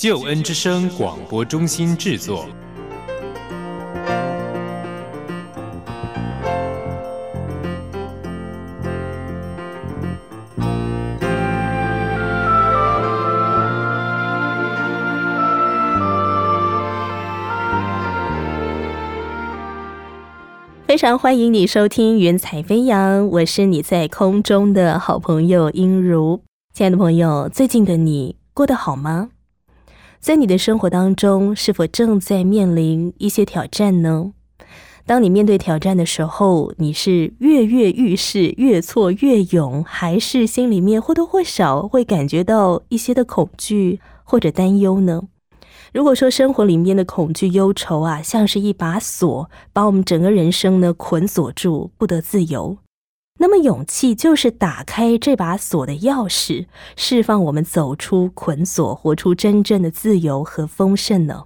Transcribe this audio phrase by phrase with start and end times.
[0.00, 2.46] 救恩之声广播中心制作。
[20.86, 26.40] 非常欢迎你收听《云彩飞扬》，我是你在空中的好朋友音如。
[26.72, 29.28] 亲爱的朋友，最近的你过得好吗？
[30.20, 34.32] 在你的生活当中，是否正在面临一些挑战呢？
[35.06, 45.22] 当你面对挑战的时候，你是跃跃欲试、越挫越勇，还是心里面或多或少会感觉到一些的恐惧或者担忧呢？
[45.94, 52.76] 如果说生活里面的恐惧、忧愁啊，像是一把锁，把我们整个人生呢捆锁住，不得自由。
[53.42, 61.44] 那么，勇气就是打开这把锁的钥匙，释放我们走出捆锁，活出真正的自由和丰盛呢？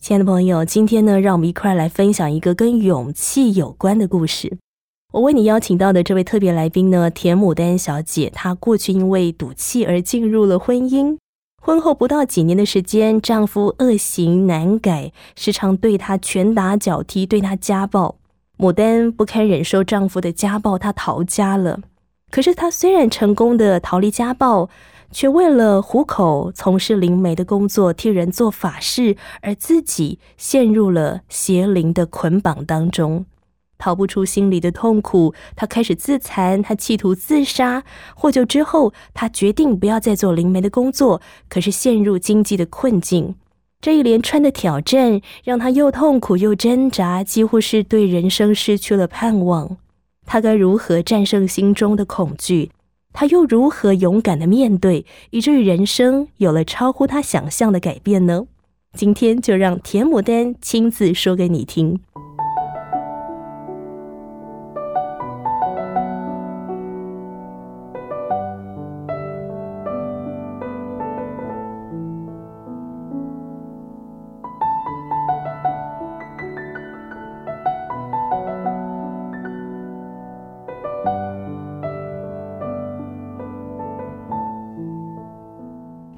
[0.00, 4.56] 亲爱的朋友，今天呢，让我们一块来分享一个跟勇气有关的故事。
[5.12, 11.18] 我为你邀请到的这位特别来宾呢，田牡丹小姐，她过去因为赌气而进入了婚姻。
[11.60, 18.16] 婚后不到几年的时间，丈夫恶行难改，时常对她拳打脚踢，对她家暴。
[18.58, 21.80] 牡丹不堪忍受丈夫的家暴，她逃家了。
[22.30, 24.70] 可是她虽然成功的逃离家暴，
[25.10, 33.26] 却为了糊口，从事灵媒的工作，替人做法事，而自己陷入了邪灵的捆绑当中。
[33.78, 37.82] 逃不出心里的痛苦，她开始自残，她企图自杀。
[38.14, 43.34] 获救之后，她决定不要再做灵媒的工作，可是陷入经济的困境。
[43.82, 49.76] 这一连串的挑战让他又痛苦又挣扎，几乎是对人生失去了盼望。
[50.24, 52.70] 他该如何战胜心中的恐惧？
[53.12, 58.46] 他又如何勇敢的面对，以至于人生有了超乎他想象的改变呢？
[58.94, 61.98] 今天就让田牡丹亲自说给你听。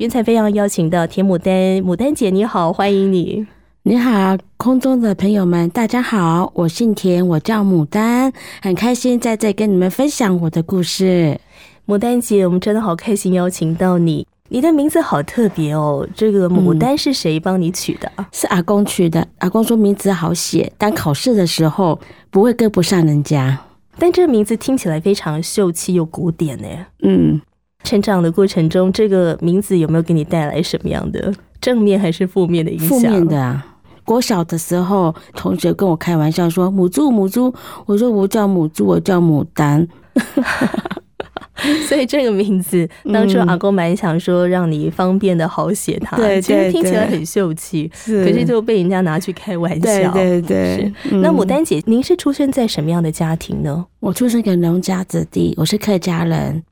[0.04, 3.47] 云彩飞扬邀请到田牡丹，牡丹姐你好，欢迎你。
[3.84, 11.41] 你好，空中的朋友们，大家好，我姓田，我叫牡丹，很开心在这跟你们分享我的故事。
[11.87, 16.06] 牡丹姐，我们真的好开心邀请到你，你的名字好特别哦。
[16.15, 18.12] 这个牡丹是谁帮你取的？
[18.31, 19.26] 是阿公取的。
[19.38, 21.98] 阿公说名字好写，但考试的时候
[22.31, 23.59] 不会跟不上人家。
[23.98, 26.69] 但这个名字听起来非常秀气又古典呢。
[27.04, 27.41] 嗯。
[27.84, 32.89] 成长的过程中，这个名字有没有给你带来什么样的正面还是负面的影响？
[32.89, 33.65] 负面的啊！
[34.05, 37.55] 国小的时候，同学跟我开玩笑说“母猪，母猪”，
[37.87, 39.87] 我说我叫母猪，我叫牡丹。
[41.89, 50.12] 所以这个名字当初阿公蛮想说让你方便的好写，它对其实听起来很秀气，可是就被人家拿去开玩笑。
[50.12, 53.87] 对对，那牡丹姐，您是出生在什么样的家庭呢？
[54.01, 56.62] 我出生在农家子弟，我是客家人。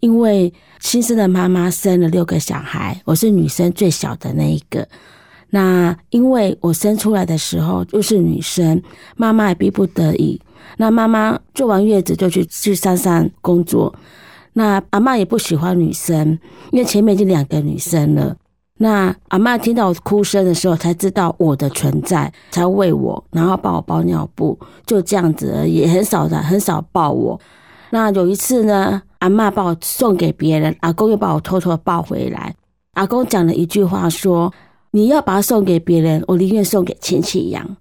[0.00, 4.86] 因为亲生的妈妈生了六个小孩，我是女生最小的那一个。
[5.50, 8.80] 那因为我生出来的时候就是女生，
[9.16, 10.40] 妈妈也逼不得已。
[10.76, 13.94] 那妈妈做完月子就去去山上工作。
[14.52, 16.38] 那阿妈也不喜欢女生，
[16.70, 18.36] 因为前面已经两个女生了。
[18.80, 24.56] 那阿妈听到我哭声的时候，才知道我的存在，才喂我，然后帮我包尿布，
[24.86, 27.40] 就这样子而已，很少的，很少抱我。
[27.90, 29.02] 那有一次呢？
[29.18, 32.54] 阿妈把我送给别人，阿公又把我偷偷抱回来。
[32.94, 34.52] 阿公讲了一句话，说
[34.92, 37.76] ：“你要把它送给别人，我宁愿送给亲戚养。”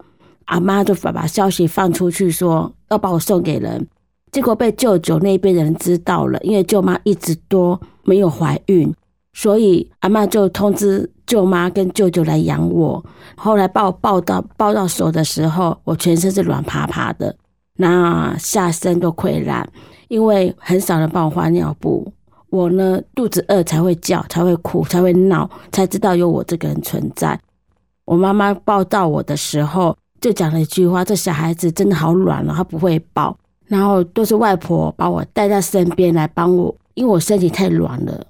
[0.46, 3.88] 阿妈就把把消息放出去，说要把我送给人，
[4.32, 8.94] 结果被舅舅那边的人知道了，因为舅妈一直都没有怀孕，
[9.34, 13.04] 所以阿妈就通知舅妈跟舅舅来养我。
[13.36, 17.36] 后来把我抱到抱到手的时候，我全身是软趴趴的，
[17.76, 19.70] 那下身都溃烂。
[20.08, 22.12] 因为很少人帮我换尿布，
[22.50, 27.40] 我呢肚子饿才会叫，才会哭，才会闹，才知道有我这个人存在。
[28.06, 33.38] 我妈妈抱到我的时候，就讲了一句话：“这小孩子真的好软了，他不会抱。”
[33.68, 38.26] 然后都是外婆把我带在身边来帮我，因为我身体太软了。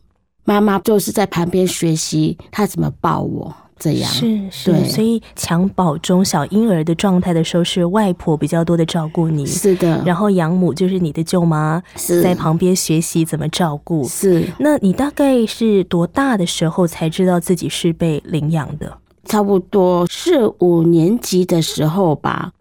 [0.45, 11.81] 妈妈就是在旁边学习她怎么抱我，这样是是，对所以襁褓中小婴儿的状态的时候，是外婆比较多的照顾你，是的，然后养母就是你的舅妈，
[12.21, 14.07] 在旁边学习怎么照顾。
[14.07, 18.97] 是那你大概是多大的时候才知道自己是被领养的？
[19.25, 22.51] 差不多四五年级的时候吧。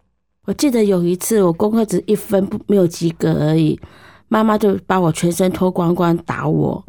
[0.45, 3.79] 我记得有一次我功课只一分不没有及格而已，
[4.27, 6.85] 妈妈就把我全身脱光光打我。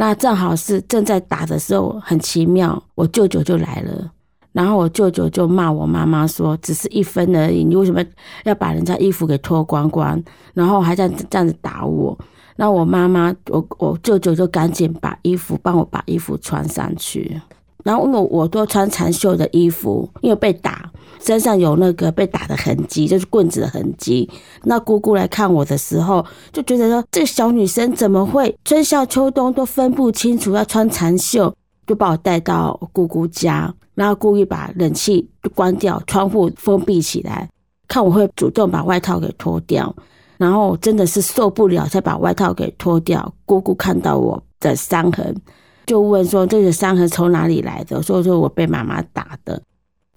[0.00, 4.10] 那正好是正在打的时候，很奇妙，我舅舅就来了。
[4.50, 8.02] 然后我舅舅就骂我妈妈说：“只是一分而已，你为什么
[8.44, 10.18] 要把人家衣服给脱光光？
[10.54, 12.18] 然后还在这样子打我？”
[12.56, 17.38] 那我妈妈，我我舅舅就赶紧把衣服帮我把衣服穿上去。
[17.84, 20.90] 然后因为我都穿长袖的衣服，因为被打，
[21.20, 24.28] 身上有那个被打的痕迹，就是棍子的痕迹。
[24.64, 31.54] 那姑姑来看我的时候，就觉得说这个小女生怎么会春夏秋冬都分不清楚，要穿长袖，
[31.86, 37.48] 就把我带到姑姑家，然后故意把冷气关掉，窗户封闭起来，
[37.88, 39.94] 看我会主动把外套给脱掉。
[40.38, 43.30] 然后真的是受不了，才把外套给脱掉。
[43.44, 45.36] 姑姑看到我的伤痕，
[45.86, 49.62] 就问说：“这个伤痕从哪里来的？”我说：“说我被妈妈打的。”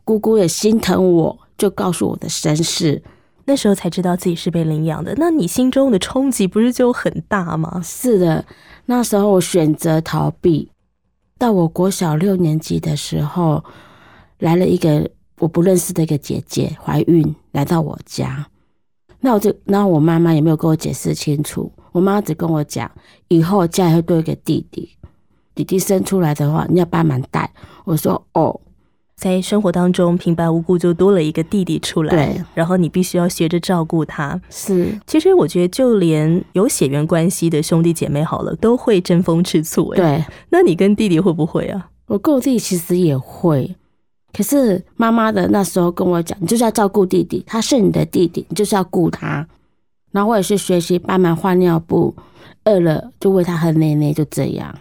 [0.06, 3.02] 姑姑也心疼我，就告诉我的身世。
[3.46, 7.82] 那时候才知道自己是被领养的，那你心中的冲击不是就很大吗？
[7.84, 8.46] 是的，
[8.86, 10.70] 那时候我选择逃避。
[11.38, 13.62] 到我国小六年级的时候，
[14.40, 18.48] 来了一个我不认识的一个姐姐，怀孕来到我家。
[19.20, 22.90] 那我就，然后我妈妈也没有跟我解释清楚，我妈只跟我讲，
[23.28, 24.90] 以后家里会多一个弟弟，
[25.56, 27.50] 弟弟生出来的话，你要帮忙带。
[27.86, 28.60] 我说哦，
[29.16, 34.40] 在生活当中平白无故就多了一个弟弟出来，对，然后你必须要学着照顾他。
[34.50, 39.90] 是其实我觉得，就连有血缘关系的兄弟姐妹好了，都会争风吃醋。
[39.90, 40.26] 哎，对。
[40.50, 41.90] 那你跟弟弟会不会啊？
[42.08, 43.76] 我跟我弟弟其实也会，
[44.34, 49.48] 可是妈妈的那时候跟我讲，你就是要照顾弟弟，他是你的弟弟，你就是要顾他。
[50.12, 52.14] 然后我也是学习帮忙换尿布，
[52.66, 54.76] 饿了就喂他喝奶奶，就这样。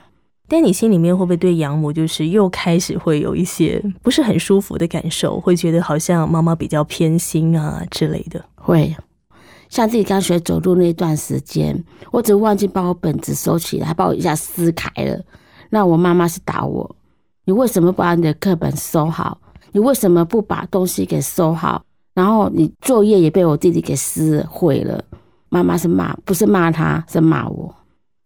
[0.52, 5.40] 但你心里面会不会对养母就是又开始会有一些不是很舒服的感受？
[5.40, 8.44] 会觉得好像妈妈比较偏心啊之类的？
[8.56, 8.94] 会，
[9.70, 15.18] 像自己刚学走路那段时间，我只忘记把我本子收起来，还把我一下撕开了。
[15.70, 16.96] 那我妈妈是打我，
[17.46, 19.38] 你为什么不把你的课本收好？
[19.70, 21.82] 你为什么不把东西给收好？
[22.12, 25.02] 然后你作业也被我弟弟给撕毁了。
[25.48, 27.74] 妈妈是骂，不是骂他，是骂我。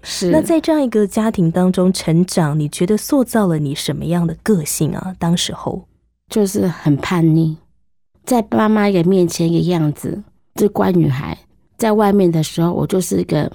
[0.09, 5.13] 是那在这样一个家庭当中成长，你觉得塑造了你什么样的个性啊？
[5.19, 5.85] 当时候
[6.29, 7.57] 就是很叛逆，
[8.25, 10.23] 在爸妈一个面前一个样子
[10.61, 11.37] 是乖女孩，
[11.77, 13.51] 在外面的时候我就是一个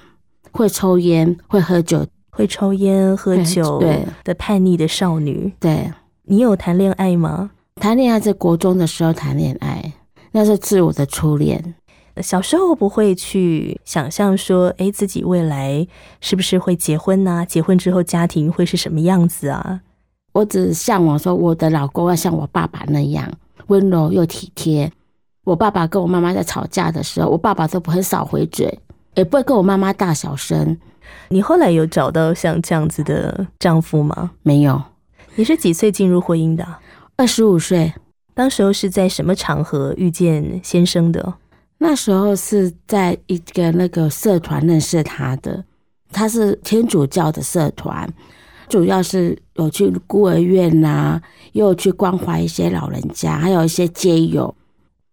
[0.50, 5.50] 会抽烟、会喝酒，会抽烟喝酒对的叛逆的少女。
[5.58, 5.90] 对，
[6.24, 7.50] 你有谈恋爱吗？
[7.76, 9.90] 谈恋爱在国中的时候谈恋爱，
[10.30, 11.74] 那是自我的初恋。
[12.20, 15.86] 小时候不会去想象说，哎，自己未来
[16.20, 19.80] 是不是会结婚呐、结婚之后家庭会是什么样子啊？
[20.32, 23.30] 我只向往说，我的老公要像我爸爸那样
[23.68, 24.90] 温柔又体贴。
[25.44, 28.78] 我爸爸跟我妈妈在吵架的时候，我爸爸都不很少回嘴，
[29.14, 30.78] 也不会跟我妈妈大小声。
[31.28, 34.30] 你后来有找到像这样子的丈夫吗？
[34.42, 34.80] 没有，
[35.34, 36.80] 你是几岁进入婚姻的啊？
[37.16, 37.92] 二十五岁
[38.34, 41.34] 当时候是在什么场合遇见先生的？
[41.84, 45.64] 那时候是在一个那个社团认识他的，
[46.12, 48.08] 他是天主教的社团，
[48.68, 51.20] 主要是有去孤儿院呐、
[51.54, 54.54] 又有去关怀一些老人家，还有一些街友。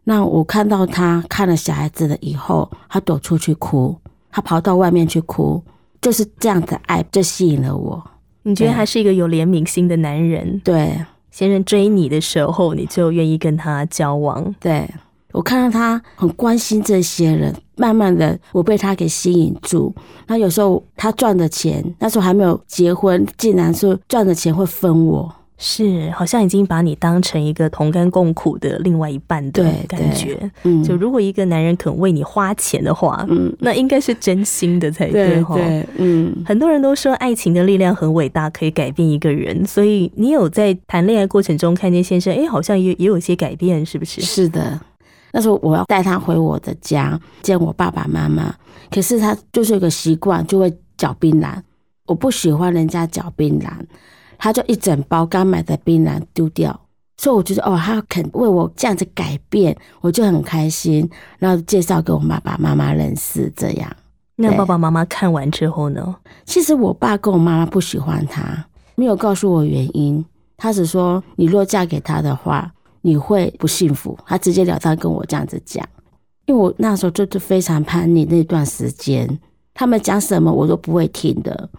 [0.04, 3.96] 那我看到他看了小孩子了以后，他躲出去哭，
[4.30, 5.64] 他跑到外面去哭，
[6.00, 8.12] 就是这样的爱就吸引了我。
[8.44, 10.60] 你觉得他是一个有怜悯心的男人？
[10.64, 14.54] 对先生追你的时候，你就愿意跟他交往。
[14.60, 14.88] 对，
[15.32, 19.94] 我看到他很关心这些人，慢慢的我被他给吸引住。
[20.28, 25.36] 那有时候他赚的钱，那时候还没有结婚，竟然说赚的钱会分我。
[25.62, 30.50] 是，好像已经把你当成一个同甘共苦的另外一半的感觉。
[30.64, 35.12] 嗯，就如果一个男人肯为你花钱的话，嗯，那应该是真心的才哈。
[35.12, 39.68] 对对，嗯，很多人都说爱情的力量很伟大，可以改变一个人。
[39.68, 44.22] 所以你有在谈恋爱过程中看见先生，哎，好像也也有一些改变，是不是？
[44.22, 44.80] 是的。
[45.32, 48.54] 那时候我要带他回我的家见我爸爸妈妈，
[48.90, 51.56] 可是他就是有个习惯，就会嚼槟榔。
[52.06, 53.70] 我不喜欢人家嚼槟榔，
[54.38, 56.80] 他就一整包刚买的槟榔丢掉。
[57.18, 61.08] 所以我觉得哦，他肯为我这样子改变，我就很开心。
[61.38, 63.92] 然后介绍给我爸爸妈妈认识，这样。
[64.38, 66.16] 那爸爸妈妈看完之后呢？
[66.46, 70.26] 其实我爸跟我妈妈不喜欢他，没有告诉我原因。
[70.56, 72.72] 他只说你若嫁给他的话，
[73.02, 74.18] 你会不幸福。
[74.26, 75.88] 他直截了当跟我这样子讲。
[76.46, 79.40] 因为我那时候就是非常叛逆那段时间，
[79.74, 81.70] 他们讲什么我都不会听的，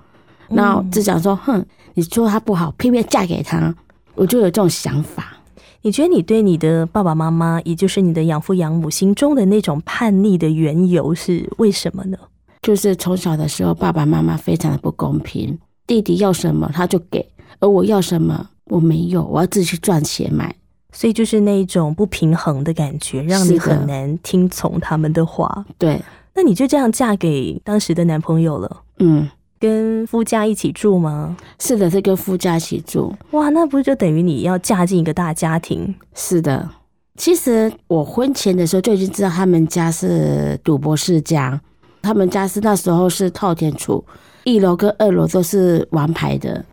[0.49, 3.75] 然后只想说哼，你说他不好，偏偏嫁给他，
[4.15, 5.37] 我就有这种想法。
[5.83, 12.17] 你觉得你对你的爸爸妈妈，也就是你的养父养母心中的那种叛逆的缘由是为什么呢？
[12.63, 17.27] 就是从小的时候，爸爸妈妈非常的不公平，弟弟要什么他就给，
[17.59, 20.55] 而我要什么我没有，我要自己去赚钱买。
[20.93, 25.65] 所以就是那一种不平衡的感觉，让你很难听从他们的话。
[25.79, 26.01] 对，
[26.35, 29.29] 那你就这样嫁给当时的男朋友了，嗯，
[29.59, 31.37] 跟夫家一起住吗？
[31.59, 33.15] 是的，是跟夫家一起住。
[33.33, 35.95] 哇，那不是就等于你要嫁进一个大家庭？
[36.15, 36.69] 是的，
[37.17, 41.61] 其实我婚前的时候就已经知道他们家是赌博世家，
[42.03, 44.03] 他们家是那时候是套田厝，
[44.45, 46.65] 一楼跟二楼都是玩牌的。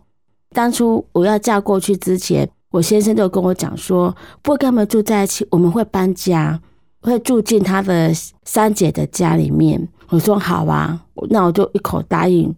[0.54, 6.60] 当初我要嫁过去之前，我先生就跟我讲说，不跟他们住在一起，我们会搬家，
[7.00, 8.12] 会住进他的
[8.44, 9.88] 三姐的家里面。
[10.10, 12.54] 我说好啊，那我就一口答应。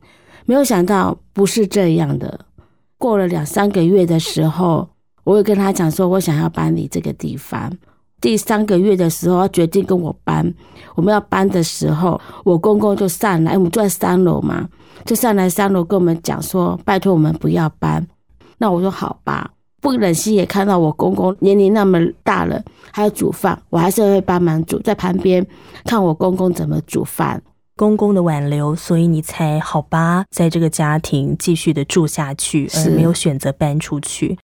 [0.47, 2.41] 没有想到不是这样的，
[2.99, 4.89] 过了两三个月的时候，
[5.23, 7.73] 我有跟他讲说，我想要搬离这个地方。
[8.21, 10.53] 第三个月的时候，他决定跟我搬。
[10.95, 14.69] 我们要搬的时候，我公公就上来，我们住在三楼嘛，
[15.05, 18.07] 就上来三楼跟我们讲说，拜托我们不要搬。
[18.59, 25.45] 那我说好吧，不忍心也看到我公公年龄那么大了，还要煮饭，我还是会帮忙煮，在旁边
[25.85, 27.43] 看我公公怎么煮饭。
[27.77, 34.37] 公公的挽留，所以你才好吧，在这个家庭继续的住下去，而没有选择搬出去。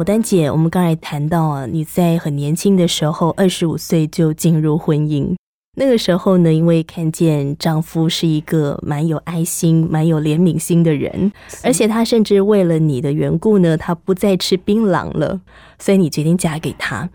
[0.00, 5.36] 牡丹姐，我们刚才谈到啊，你在很年轻的时候，二十五岁就进入婚姻。
[5.76, 11.30] 那个时候呢，因为看见丈夫是一个蛮有爱心、蛮有怜悯心的人，
[11.62, 15.38] 而且他甚至为了你的缘故呢，他不再吃槟榔了，
[15.78, 17.06] 所以你决定嫁给他。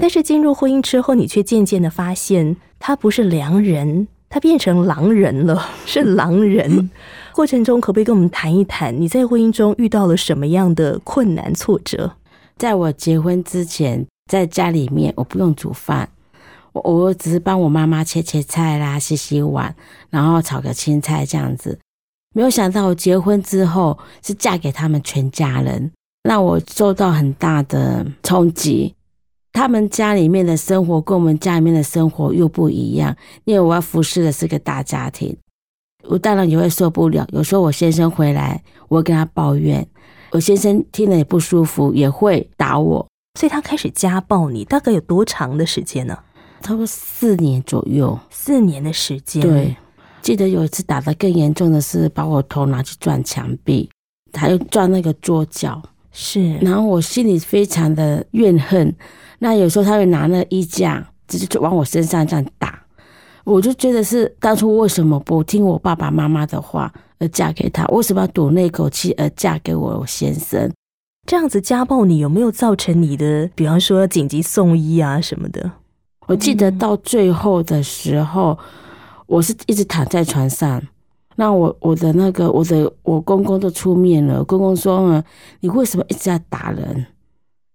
[0.00, 6.88] 但是进入婚姻之后，你却渐渐的发现，他不是良人，他变成狼人了， 是狼人。
[7.34, 12.12] 过程中，可不可以跟我们谈一谈你在婚姻中遇到了什么样的困难挫折？
[12.56, 16.08] 在我结婚之前，在家里面我不用煮饭，
[16.72, 19.74] 我我只是帮我妈妈切切菜啦、洗洗碗，
[20.10, 21.78] 然后炒个青菜这样子。
[22.34, 25.90] 没有想到我结婚之后是嫁给他们全家人，
[26.22, 28.94] 让我受到很大的冲击。
[29.52, 35.36] 他们家里面的生活跟我们家里面的生活又不一样，因为我要服侍的是个大家庭，
[36.04, 37.26] 我当然也会受不了。
[37.32, 39.86] 有时候我先生回来，我会跟他抱怨，
[40.32, 43.06] 我先生听了也不舒服，也会打我。
[43.38, 46.18] 所以他开始家暴你，大概有多长的时间呢？
[46.62, 48.18] 差不多四年左右。
[48.30, 49.42] 四年的时间。
[49.42, 49.76] 对，
[50.22, 53.90] 记得有一次打得更严重的是把我头拿去撞墙壁，
[54.32, 56.54] 还有撞那个桌角，是。
[56.58, 58.94] 然后我心里非常的怨恨。
[59.38, 62.82] 那有时候他会拿那衣架，直接就往我身上这样打，
[63.44, 67.86] 我就觉得是当初为什么不听我爸爸妈妈的话而嫁给他？
[67.86, 70.70] 为什么要赌那口气而嫁给我先生？
[71.24, 75.70] 这样子家暴你有没有造成你的，比方说紧急送医啊什么的？
[76.26, 78.58] 我记得到最后的时候，
[79.26, 80.82] 我是一直躺在床上。
[81.36, 85.24] 那我我的那个我的我公公都出面了，公公说：“呢，
[85.60, 87.06] 你为什么一直在打人？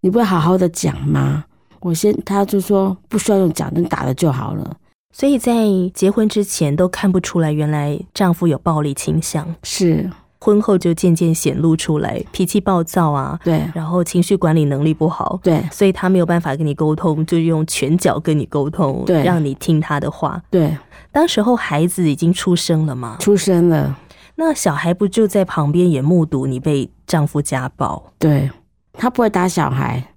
[0.01, 1.45] 你不会好好的讲吗？”
[1.79, 4.77] 我先他就说不需要用讲，能打了就好了。
[5.13, 5.53] 所以在
[5.93, 10.09] 结婚之前都看不出来，原来丈夫有暴力倾向，是
[10.39, 20.39] 婚后就渐渐显露出来，脾气暴躁啊，对然后情绪管理能力不好，对所以他没有办法跟你沟通，就用拳脚跟你沟通，对让你听他的话。
[20.51, 20.77] 对，
[21.11, 23.97] 当时候孩子已经出生了嘛，出生了，
[24.35, 28.11] 那小孩不就在旁边也目睹你被丈夫家暴？
[28.19, 28.51] 对
[28.93, 30.13] 他不会打小孩，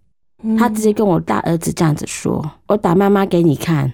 [0.59, 3.91] 他直接跟我大儿子这样子说：“我打妈妈给你看。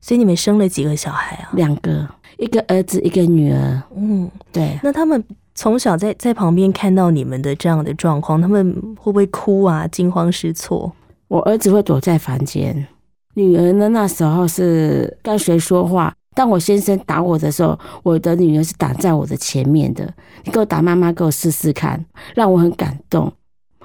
[0.00, 1.50] 所以你们生了几个小孩啊？
[1.52, 3.82] 两个，一个儿子，一个女儿。
[3.94, 5.22] 嗯，对，那他们
[5.54, 9.86] 从小在在旁边看到你们的这样的状况，他们会不会哭啊？
[9.86, 10.90] 惊慌失措？
[11.28, 12.86] 我儿子会躲在房间，
[13.34, 16.12] 女儿呢那时候是跟谁说话？
[16.34, 20.12] 当我先生打我的时候，我的女儿是挡在我的前面的。
[20.44, 22.02] 你给我打妈妈，给我试试看，
[22.34, 23.30] 让我很感动。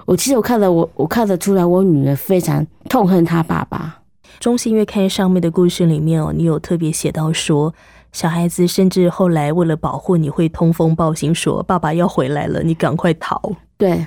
[0.05, 3.99] 我其实我看了我我看得出来，我女儿非常痛恨她爸爸。
[4.39, 7.73] 中信月刊上面的故事里面哦，你有特别写到说，
[8.11, 13.41] 小孩子甚至后来为了保护你会通风报信，说爸爸要回来了，你赶快逃。
[13.77, 14.05] 对，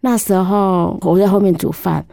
[0.00, 2.04] 那时候我在后面煮饭，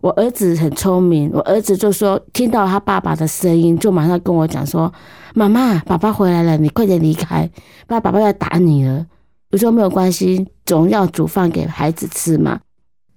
[0.00, 4.92] 我儿子很聪明，我儿子就说听到他爸爸的声音，就马上跟我讲说
[5.34, 7.48] ：“妈妈，爸爸回来了，你快点离开，
[7.86, 9.06] 爸爸爸要打你了。”
[9.52, 12.58] 我说没有关系，总要煮饭给孩子吃嘛。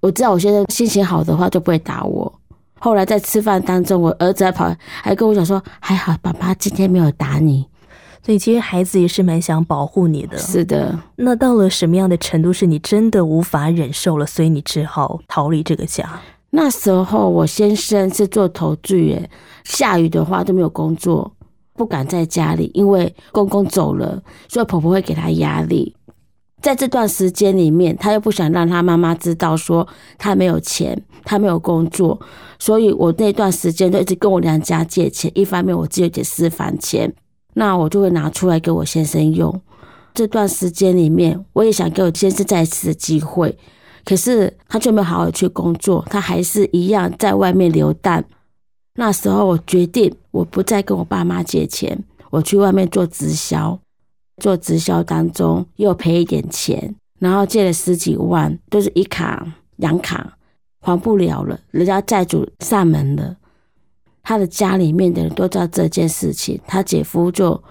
[0.00, 2.30] 我知道我现在心情好的话就不会打我。
[2.78, 7.66] 后来在吃饭当中，我儿子还跑还跟我讲说：“还好，爸爸今天没有打你。
[8.22, 16.20] 所以其实孩子也是蛮想保护你的。”是的，那到了什么样的程度是你真的无法忍受了，所以你只好逃离这个家？
[16.50, 19.30] 那时候我先生是做投剧，耶，
[19.64, 21.32] 下雨的话都没有工作，
[21.74, 25.94] 不敢在家里，因为公公走了，所以婆婆会给他压力。
[26.62, 29.86] 在这段时间里面，他又不想让他妈妈知道说
[30.18, 32.18] 他没有钱，他没有工作，
[32.58, 35.30] 所以我那段时间都一直跟我娘家借钱。
[35.34, 37.12] 一方面我自己有点私房钱，
[37.54, 39.60] 那我就会拿出来给我先生用。
[40.14, 43.56] 这段时间里面，我也想给我先生再一次的机会，
[44.04, 48.24] 可是他就没有好好去工作，他还是一样在外面流荡。
[48.94, 53.78] 那时候我决定，我不再跟我爸妈借钱，我去外面做直销。
[54.38, 60.36] 做直销当中又赔一点钱，然后借了十几万，都是一卡两卡
[60.80, 63.36] 还不了了，人家债主上门了，
[64.22, 67.62] 他的家里面的人都知道这件事情，他姐夫就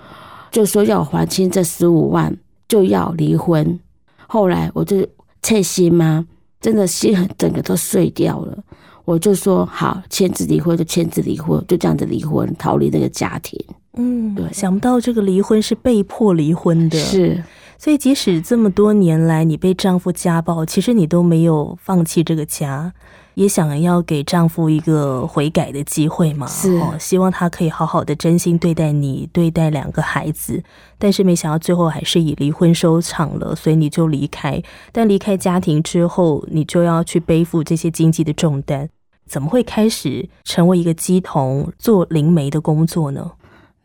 [0.52, 2.36] 就说要还清这十五万，
[2.68, 3.80] 就要离婚。
[4.28, 5.06] 后来我就
[5.42, 6.26] 切心吗？
[6.60, 8.58] 真的心整个都碎掉了。
[9.04, 13.64] 我就说好，签字离婚就签字离婚，就这样子离婚，逃离那个家庭。
[13.98, 17.44] 嗯，对，想不到这个离婚是被迫离婚的，是，
[17.78, 22.94] 所以即使这么多年来你被丈夫家暴，其实你都没有放弃这个家，
[23.36, 30.62] 也想要给丈夫一个悔改的机会嘛，是，希望他可以好好的真心对待你，对待两个孩子，
[30.98, 38.90] 但是没想到最后还是以离婚收场了，所以你就离开，但离开家庭之后，你就要去背负这些经济的重担，
[39.26, 43.32] 怎么会开始成为一个鸡童做灵媒的工作呢？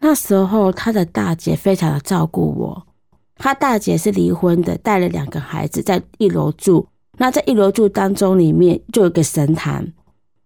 [0.01, 2.87] 那时候，他的大姐非常的照顾我。
[3.37, 6.87] 他大姐是离婚的，带了两个孩子在一楼住。
[7.19, 9.87] 那在一楼住当中，里面就有个神坛。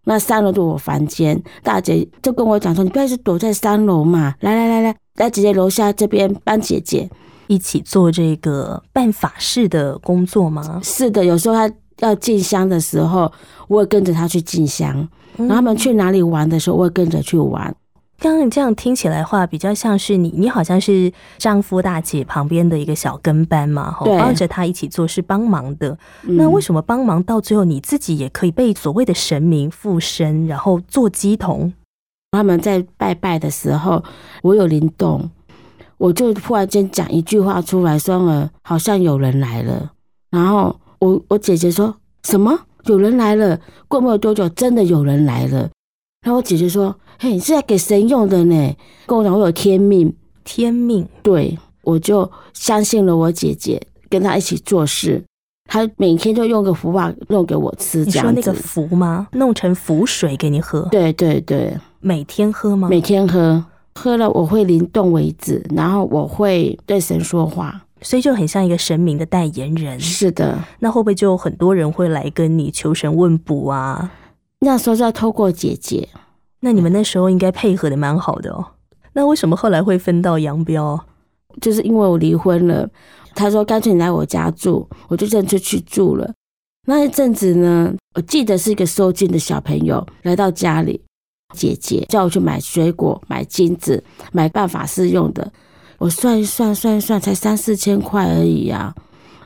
[0.03, 7.09] 那三楼就我房间，大姐就跟我讲说：“你不要是躲在三楼嘛，来来来来，来姐姐楼下这边帮姐姐
[7.47, 13.31] 一起做这个办法事的工作吗？”是的，有时候他要进香的时候，
[13.67, 14.95] 我会跟着他去进香。
[15.37, 17.75] 然后他们去哪里玩的时候，我会跟着去玩。
[18.17, 25.97] 刚刚这样听起来话，比较像是你，你好像是丈夫大姐旁边的一个小跟班嘛，哈，帮着他一起做事帮忙的。
[26.21, 31.73] 那为什么帮忙到最后你自己也可以被所谓的神明附身，然后做鸡童？
[32.31, 34.01] 他们在拜拜的时候，
[34.41, 35.29] 我有灵动，
[35.97, 39.91] 我就忽然间讲一句话出来，说了好像有人来了。
[40.31, 42.57] 然后我我姐姐说什么？
[42.85, 43.59] 有人来了？
[43.89, 45.69] 过没有多久，真的有人来了。
[46.21, 46.95] 然后我姐姐说。
[47.17, 48.75] 嘿，是在给神用的呢。
[49.05, 51.07] 跟我讲，我有天命，天命。
[51.23, 55.23] 对，我就相信了我姐姐，跟她一起做事。
[55.67, 58.05] 她每天就用个符把弄给我吃。
[58.05, 59.27] 你说那个符吗？
[59.31, 60.87] 弄成符水给你喝？
[60.91, 62.87] 对对对，每天喝吗？
[62.89, 63.63] 每天喝，
[63.95, 69.99] 喝了我会灵动为止，然后我会对神说话，所以就很像一个神明的代言人。
[69.99, 74.11] 是的，那会不会就很多人会来跟你求神问卜啊？
[74.59, 76.07] 那时候要透过姐姐。
[76.65, 78.65] 那你们那时候应该配合的蛮好的哦。
[79.13, 80.99] 那为什么后来会分道扬镳？
[81.61, 82.89] 就是因为我离婚了。
[83.35, 86.33] 他说干脆你来我家住，我就这样就去住了。
[86.87, 90.99] 那一阵子呢，我记得是一个收金的小朋友来到家里，
[91.53, 95.53] 姐姐叫我去买水果、买金子、买办法事用的。
[95.99, 98.91] 我算一算，算一算，才三四千块而已呀。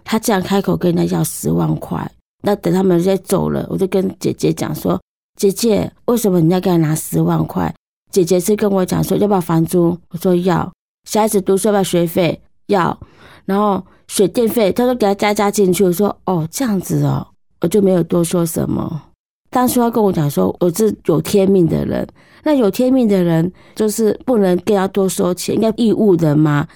[0.05, 2.09] 他竟然开口跟人家要十万块。
[2.43, 4.97] 那等他们在走了，我就跟姐姐讲说。
[5.39, 7.73] 姐姐，为什么你要给他拿十万块？
[8.11, 10.69] 姐姐是跟我讲说要不要房租，我说要。
[11.09, 12.41] 小孩子读书要不要学费？
[12.67, 12.99] 要。
[13.45, 15.85] 然后水电费，他说给他加加进去。
[15.85, 17.25] 我说哦，这样子哦，
[17.61, 19.01] 我就没有多说什么。
[19.49, 22.05] 当初他跟我讲说，我是有天命的人，
[22.43, 26.67] 那有天命的人就是不能跟他多收钱，应该义务的吗？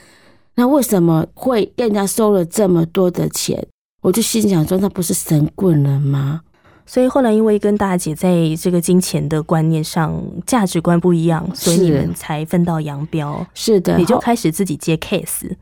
[0.56, 3.68] 那为什么会跟人家收了这么多的钱？
[4.02, 6.40] 我就心想说，那不是神棍了吗？
[6.86, 13.46] 所以后来因为跟大姐在这个金钱的观念上价值观不一样，所以你们才分道扬镳。
[13.54, 15.56] 是的，你就开始自己接 case。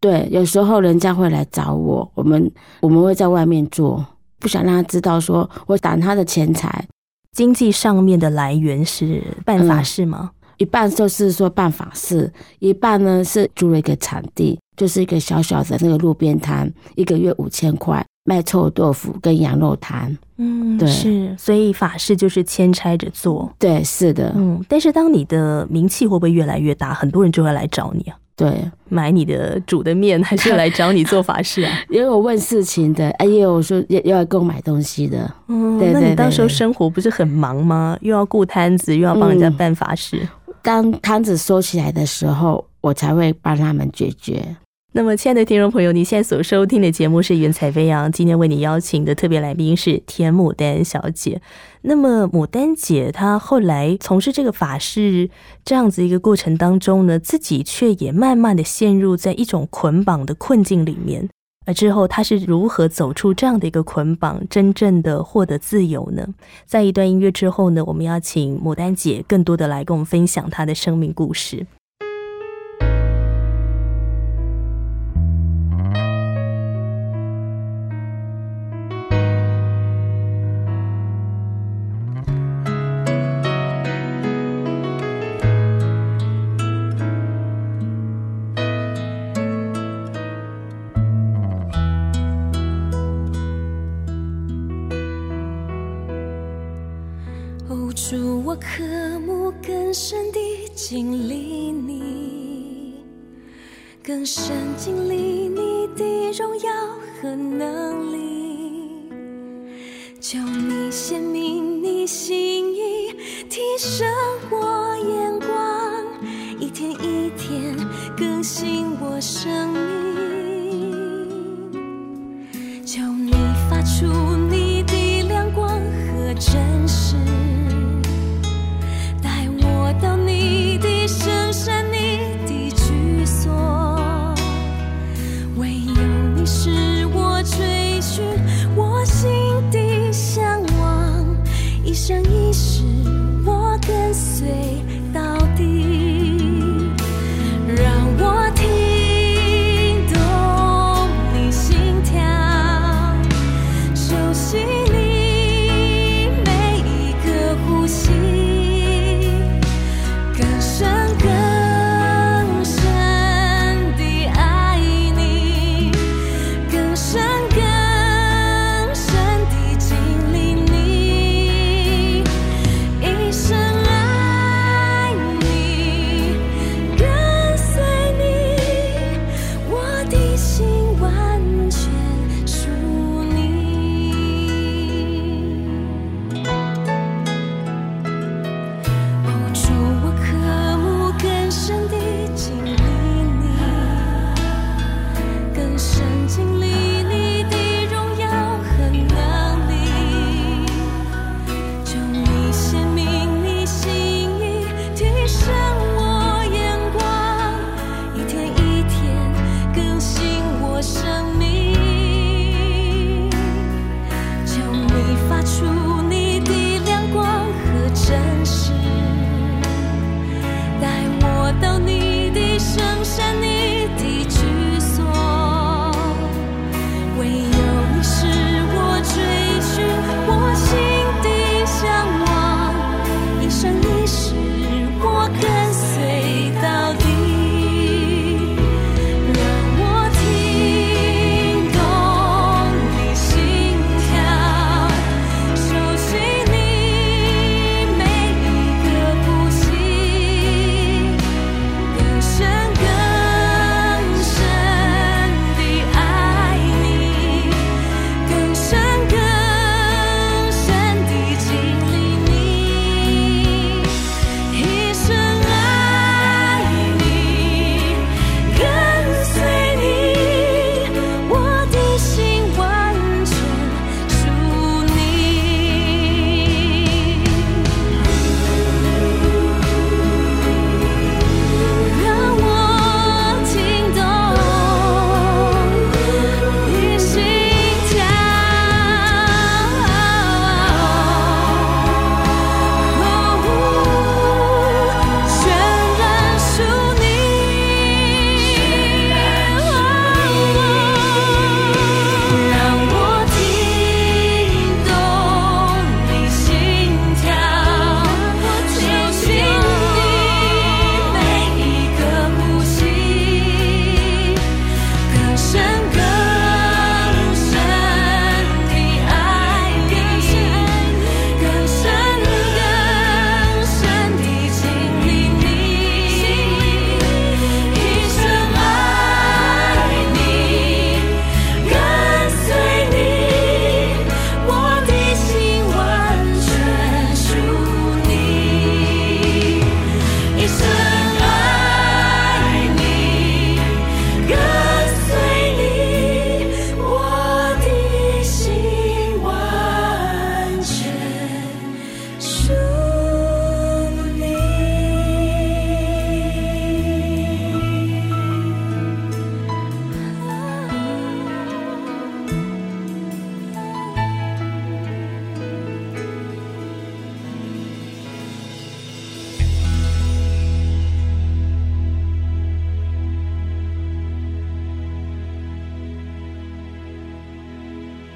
[0.00, 4.04] 对，有时候人家会来找我，我们我们会在外面做，
[4.38, 6.84] 不想让他知道说我挡他的钱财。
[7.32, 10.32] 经济上面的来源是办法事吗？
[10.58, 18.04] 一半就是说办法事，一半呢是租了一个场地，就是一个小小的那个路边摊，一个月五千块。
[18.24, 28.16] 卖臭豆腐跟羊肉摊，嗯，对，是，所以法事就是牵差着做，对，是的，嗯，但是当你的名气会不会越来越大，很多人就会来找你啊？
[28.34, 31.78] 对，买你的煮的面，还是来找你做法事啊？
[31.90, 37.96] 也有问事情的，哎，也有说要要购买东西的，嗯，那你到时候生活不是很忙吗？
[38.00, 40.26] 又要顾摊子，又要帮人家办法事，
[40.62, 44.56] 当摊子收起来的时候，我才会帮他们解决。
[44.94, 51.40] 那么，亲爱的听众朋友，你现在所收听的节目是《云彩飞扬》，今天为你邀请的特别来宾是田牡丹小姐。
[51.80, 55.30] 那么，牡丹姐她后来从事这个法事
[55.64, 61.26] 这样子一个过程当中呢，自己却也慢慢的陷入在一种捆绑的困境里面。
[61.64, 66.28] 而之后，她是如何走出这样的一个捆绑，真正的获得自由呢？
[66.66, 71.66] 在一段音乐之后呢，我们要请牡丹姐更多的来跟我们分享她的生命故事。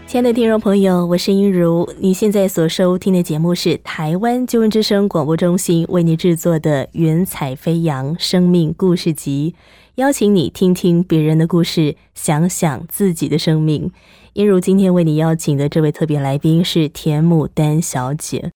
[0.06, 1.92] 亲爱的听众朋友，我是音如。
[1.98, 9.52] 你现在所收听的节目是台湾救援之声广播中心为你制作的《云彩飞扬生命故事集》，
[9.96, 13.90] 邀请你听听别人的故事，想想自己的生命。
[14.34, 18.52] 音如今天为你邀请的这位特别来宾是田牡丹小姐。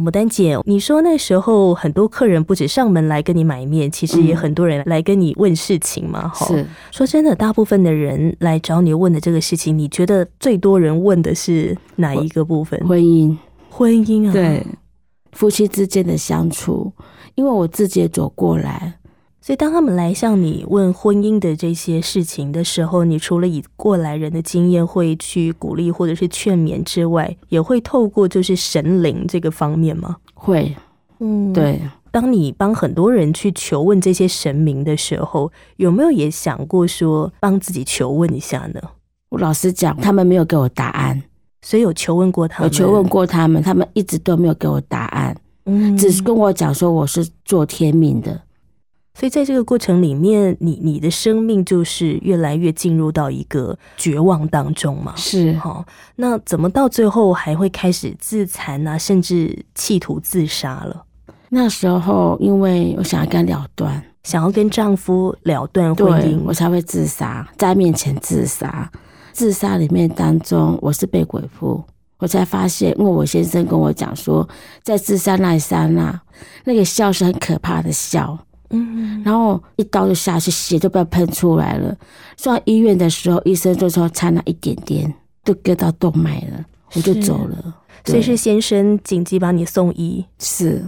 [0.00, 6.28] 牡丹姐，你说那时候很多客人不止上门来跟你买面，其实也很多人来跟你问事情嘛。
[6.28, 12.80] 哈、是说真的，大部分的人来找你问的这个事情，你觉得最多人问的是哪一个部分？
[12.86, 13.36] 婚姻，
[13.68, 14.66] 婚姻啊，对，
[15.32, 16.92] 夫妻之间的相处，
[17.34, 18.94] 因为我自己也走过来，
[19.42, 30.16] 所以当他们来向你问婚姻的这些事情的时候，你除了以过来人的经验会去鼓励或者是劝勉之外，也会透过就是神灵这个方面吗？
[30.34, 30.76] 会，
[31.20, 31.52] 嗯，。
[31.54, 38.80] 对，当你帮很多人去求问这些神明的时候，有没有也想过说帮自己求问一下呢？
[39.30, 41.22] 我老实讲，他们没有给我答案，
[41.62, 45.96] 所以有求问过他们，我求问，过他们，他们一直都没有给我答案，嗯。
[45.96, 48.38] 只是跟我讲说我是做天命的，
[49.12, 55.14] 所以在这个过程里面，你你的生命就是越来越进入到一个绝望当中嘛。
[55.16, 55.84] 是好、
[56.16, 61.04] 那怎么到最后还会开始自残啊，甚至企图自杀了？
[61.48, 68.90] 那时候因为我想要跟他了断，想要跟丈夫了断婚姻，我才会自杀，在他面前自杀。
[69.32, 71.82] 自杀里面当中，我是被鬼附，
[72.18, 74.46] 我才发现，因为我先生跟我讲说，
[74.82, 76.20] 在自杀那一刹那，
[76.64, 78.38] 那个笑是很可怕的笑，
[78.70, 81.94] 嗯，然后一刀就下去，血就被喷出来了。
[82.36, 85.12] 送到医院的时候，医生就说差那一点点，
[85.44, 87.74] 就割到动脉了，我就走了。
[88.04, 90.24] 所以是先生紧急把你送医。
[90.38, 90.82] 是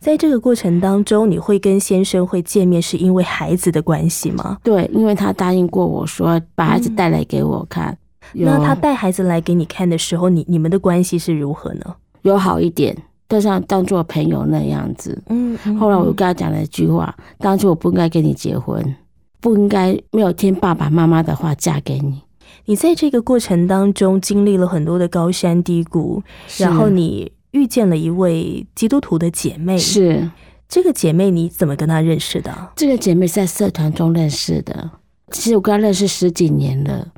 [0.00, 4.58] 在这个过程当中，你会跟先生会见面，是因为孩子的关系吗？
[4.62, 7.96] 对，因为他答应过我说把孩子带来给我看，
[8.32, 11.96] 有那他带孩子来给你看的时候，你你们的关系是如何呢？
[12.22, 12.96] 有好一点，
[13.28, 15.22] 就像当做朋友那样子。
[15.28, 18.96] 嗯，后来我就跟他讲了一句话：当初我不应该跟你结婚，
[19.40, 22.22] 不应该没有听爸爸妈妈的话嫁给你。
[22.64, 26.22] 你在这个过程当中经历了很多的高山低谷，
[26.58, 30.30] 然后你遇见了一位基督徒的姐妹，是
[30.68, 32.54] 这个姐妹你怎么跟她认识的？
[32.76, 34.90] 这个姐妹在社团中认识的，
[35.30, 37.08] 其实我跟她认识十几年了。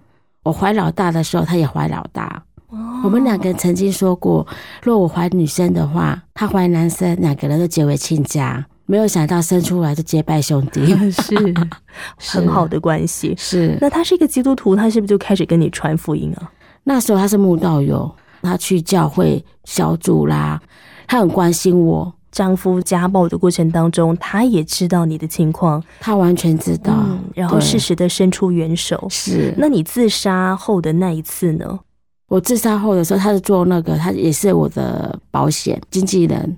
[0.43, 2.45] 我怀老大的时候，她也怀老大。
[3.05, 4.47] 我们两个人曾经说过，
[4.83, 8.65] 若我怀女生的话，她怀男生，两个人都结为亲家。
[8.87, 11.37] 没有想到生出来就结拜兄弟， 是
[12.19, 13.33] 很好的关系。
[13.39, 16.51] 是那他是一个基督徒，他是不是就开始跟你传福音啊？
[16.83, 18.11] 那时候他是慕道友，
[18.43, 20.61] 他去教会小组啦，
[21.07, 29.07] 他很关心我，丈夫家暴的过程当中，他也知道你的情况，他完全知道，嗯，然后适时的伸出援手。
[29.09, 29.55] 是。
[29.57, 31.79] 那你自杀后的那一次呢？
[32.31, 36.57] 我自杀后的时候，他是做那个，他也是我的保险经纪人。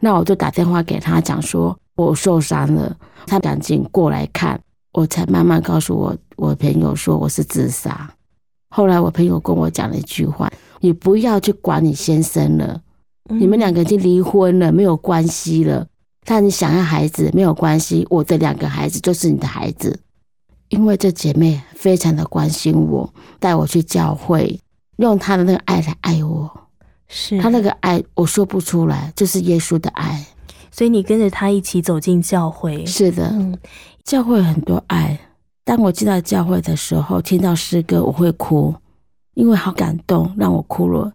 [0.00, 4.60] 那我就打电话给他讲说，我受伤了，他赶紧过来看，
[4.92, 8.12] 我才慢慢告诉我我朋友说我是自杀。
[8.68, 12.80] 后来我朋友跟我讲了一句话：你不要去管你先生了，
[13.28, 15.86] 你们两个已经离婚了，没有关系了。
[16.24, 20.00] 但你想要孩子没有关系，我的两个孩子就是你的孩子。
[20.70, 23.08] 因为这姐妹非常的关心我，
[23.38, 24.58] 带我去教会，
[24.96, 26.50] 用他的那个爱来爱我。
[27.08, 30.24] 是他那个爱我说不出来，就是耶稣的爱。
[30.70, 32.86] 所以你跟着他一起走进教会。
[32.86, 33.56] 是的，嗯，
[34.02, 35.18] 教会很多爱。
[35.64, 38.74] 当我进到教会的时候，听到诗歌我会哭，
[39.34, 41.12] 因为好感动，让我哭了。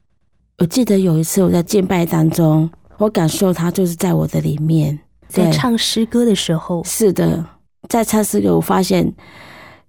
[0.60, 7.44] 我记得有一次我在敬拜当中，我感受他就是在我的里面，在唱诗歌的时候，是的，
[7.90, 9.12] 在唱诗歌，我发现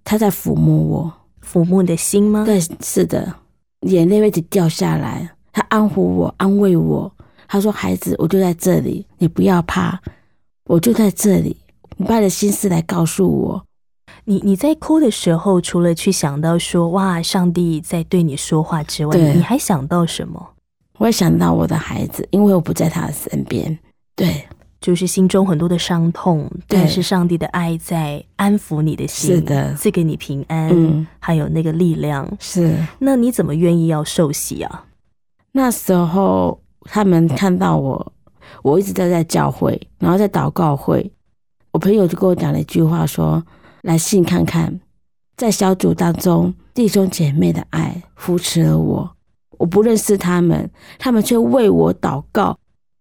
[0.03, 1.13] 他在抚摸我，
[1.47, 3.35] 抚摸你的心吗？，对，是的，
[3.83, 5.31] 眼泪会一直掉下来。
[5.53, 7.13] 他安抚我，安慰我。
[7.47, 9.99] 他说：“孩子，我就在这里，你不要怕，
[10.65, 11.57] 我就在这里。
[11.97, 13.65] 你把你的心思来告诉我。
[14.25, 20.51] 你你在哭的时候，除了去想到说哇，上帝在对你说话之外，你还想到什么？
[20.99, 23.79] 我也想到我的孩子，因为我不在他的身边。
[24.15, 24.47] 对，
[24.81, 32.29] 就是心中很多的伤痛，但是上帝的爱在安抚你的心，是的赐给你平安，嗯，还有那个力量。
[32.39, 34.85] 是那你怎么愿意要受洗啊？
[35.53, 38.13] 那时候他们看到我，
[38.63, 41.11] 我一直都在教会，然后在祷告会。
[41.73, 43.45] 我朋友就跟我讲了一句话说
[43.83, 44.81] ：“来信看看，
[45.37, 49.11] 在小组当中，弟兄姐妹的爱扶持了我。
[49.59, 52.57] 我不认识他们，他们却为我祷告，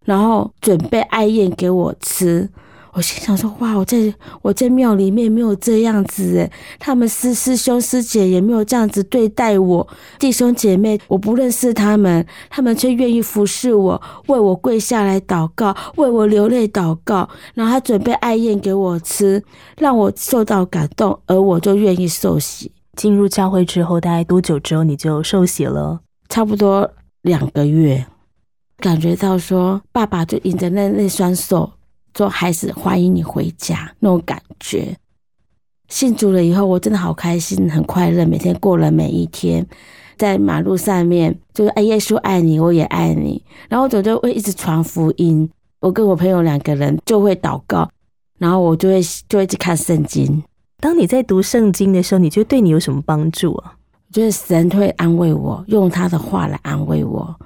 [0.08, 2.48] 然后准备爱宴给我吃。
[2.92, 9.86] 我我心想说：哇，我在我在庙里面没有这样子诶，他们师师兄师姐也没有这样子对待我，
[10.18, 19.40] 弟兄姐妹我不认识他们，他们却愿意服侍我，为我跪下来祷告，为我流泪祷告，然后他准备爱宴给我吃，
[19.78, 22.72] 让我受到感动，而我就愿意受洗。
[22.96, 26.00] 进入教会之后，大概多久之后你就受洗了？
[26.28, 26.90] 差不多
[27.22, 28.04] 两个月，
[28.78, 31.72] 感觉到说爸爸就引着那那双手。
[32.16, 34.96] 说孩子欢迎你回家那种感觉，
[35.86, 39.64] 信主了以后，我真的好开心，很快乐，每天过了每一天，
[40.16, 45.48] 在马路上面就是哎，耶稣爱你，我也爱你，然后我就会一直传福音。
[45.78, 47.88] 我跟我朋友两个人就会祷告，
[48.38, 50.42] 然后我就会就会去看圣经。
[50.80, 53.76] 当你在读圣经的时候，你觉得对你有什么帮助啊？
[54.10, 57.38] 就是神会安慰我，用他的话来安慰我。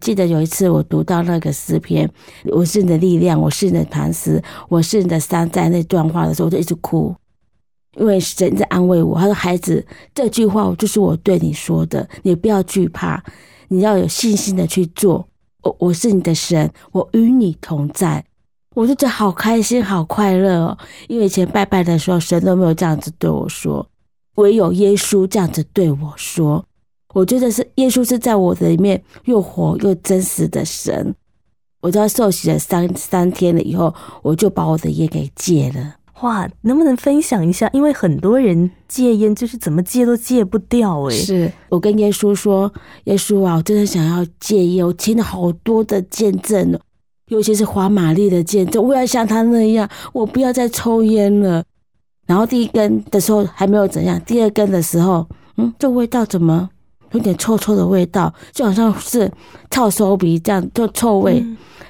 [0.00, 2.08] 记得有一次我读到那个诗篇，
[2.52, 7.14] 我是你的力量，我是你的磐石，我是你的山寨那段话的时候，我就一直哭，
[7.96, 9.18] 因为神在安慰我。
[9.18, 9.84] 他说：“孩子，
[10.14, 13.22] 这句话就是我对你说的，你不要惧怕，
[13.68, 15.26] 你要有信心的去做。
[15.62, 18.24] 我我是你的神，我与你同在。”
[18.76, 20.78] 我就觉得好开心，好快乐哦。
[21.08, 23.84] 因为以前拜拜的时候，神都没有这样子对我说，
[24.36, 26.64] 唯有耶稣这样子对我说。
[27.14, 31.14] 我觉得是耶稣是在我的里面又活又真实的神。
[31.80, 35.94] 我知道受洗了三三天了以后，我就把我的烟给戒了。
[36.22, 37.70] 哇，能不能分享一下？
[37.72, 41.14] 因为很多人戒烟就是怎么戒都戒不掉哎。
[41.14, 42.72] 是我跟耶稣说
[43.04, 44.84] ：“耶稣啊，我真的想要戒烟。
[44.84, 46.80] 我听了好多的见证了，
[47.28, 48.82] 尤其是华玛丽的见证。
[48.84, 51.62] 我要像他那样，我不要再抽烟了。
[52.26, 55.24] 然后第一根的时候还没有怎样，第二根的时候，
[55.56, 56.68] 嗯，这味道怎么？”
[57.12, 59.30] 有点臭臭的味道，就好像是
[59.70, 61.44] 臭手鼻这样，就臭味。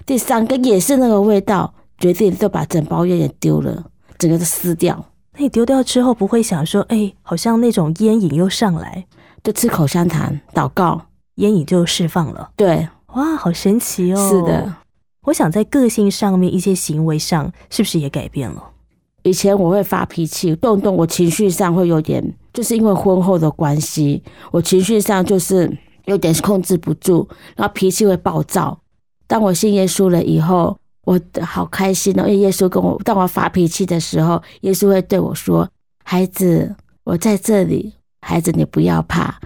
[0.06, 3.84] 第三个也是那个味道，决定就把整包烟也丢了，
[4.18, 5.04] 整个都撕掉。
[5.34, 9.06] 那你丢掉之后，不会想说，哎，好像那种烟瘾又上来，
[9.42, 11.00] 就吃口香糖，祷告，
[11.36, 12.50] 烟瘾就释放了。
[12.56, 14.28] 对，哇，好神奇哦。
[14.28, 14.74] 是的，
[15.22, 18.62] 我想在个性上面，一些行为上，是不是也改变了？
[19.24, 25.72] 以前我会发脾气，动不动我情绪上会有点，就是因为婚后的关系，我情绪上就是
[26.06, 28.76] 有点控制不住，然后脾气会暴躁。
[29.28, 35.68] 当我信耶稣了以后，我好开心哦，因为耶稣跟我，当我发脾气的时候，耶稣会对我说
[36.02, 37.92] ：“孩子，我在这里，
[38.22, 39.38] 孩子你不要怕。”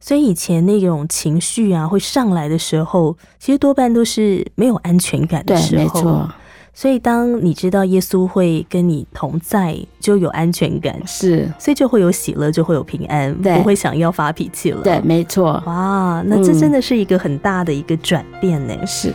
[0.00, 5.84] 所以以前那种情绪啊会上来的时候，其实多半都是没有安全感的时候。
[5.84, 6.30] 对，没错。
[6.76, 14.82] 所以，当你知道耶稣会跟你同在，就有安全感，是，所以就会有喜乐，就会有平安，不会想要发脾气了。
[14.82, 15.62] 对，没错。
[15.66, 18.74] 哇，那这真的是一个很大的一个转变呢。
[18.84, 19.12] 是。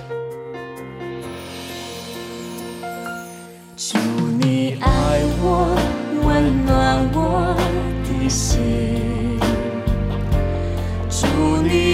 [3.76, 3.98] 祝
[4.40, 5.76] 你爱我，
[6.26, 7.56] 温暖我
[8.06, 9.38] 的心。
[11.10, 11.89] 祝你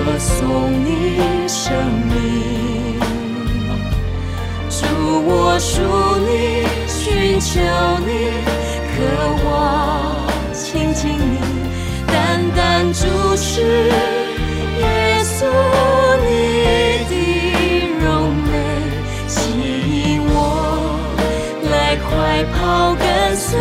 [0.00, 1.72] 你，歌颂你生
[2.08, 2.98] 命。
[4.68, 4.86] 祝
[5.26, 5.82] 我属
[6.26, 7.60] 你，寻求
[8.06, 8.10] 你，
[8.96, 8.96] 渴
[9.44, 9.48] 望
[10.54, 11.38] 亲近你。
[12.06, 13.00] 单单注
[13.36, 13.60] 视
[14.78, 15.46] 耶稣，
[16.24, 16.28] 你
[17.08, 17.12] 的
[18.00, 18.48] 容美
[19.28, 20.34] 吸引我，
[21.70, 22.08] 来快
[22.54, 23.58] 跑跟随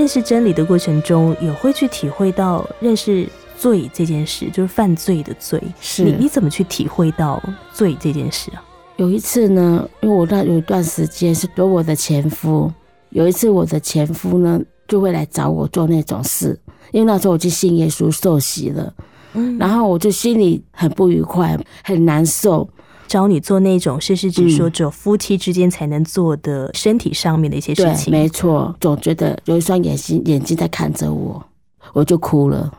[0.00, 3.28] 认识真理的过程中，也会去体会到认识
[3.58, 5.62] 罪这件事，就是犯罪的罪。
[5.78, 7.38] 是你你怎么去体会到
[7.74, 8.64] 罪这件事啊？
[8.96, 12.72] 有一次呢，因为我那有一段时间是躲我的前夫，
[13.10, 16.58] 有一次我的前夫呢就会来找我做那种事，
[16.92, 18.94] 因为那时候我去信耶稣受洗了，
[19.34, 22.66] 嗯然后我就心里很不愉快，很难受。
[23.10, 28.12] 找你做那种事，是指说嗯只有夫妻之间才能做的身体上面的一些事，情。
[28.12, 31.44] 没错，总觉得有一双眼睛眼睛在看着我，
[31.92, 32.72] 我就哭了。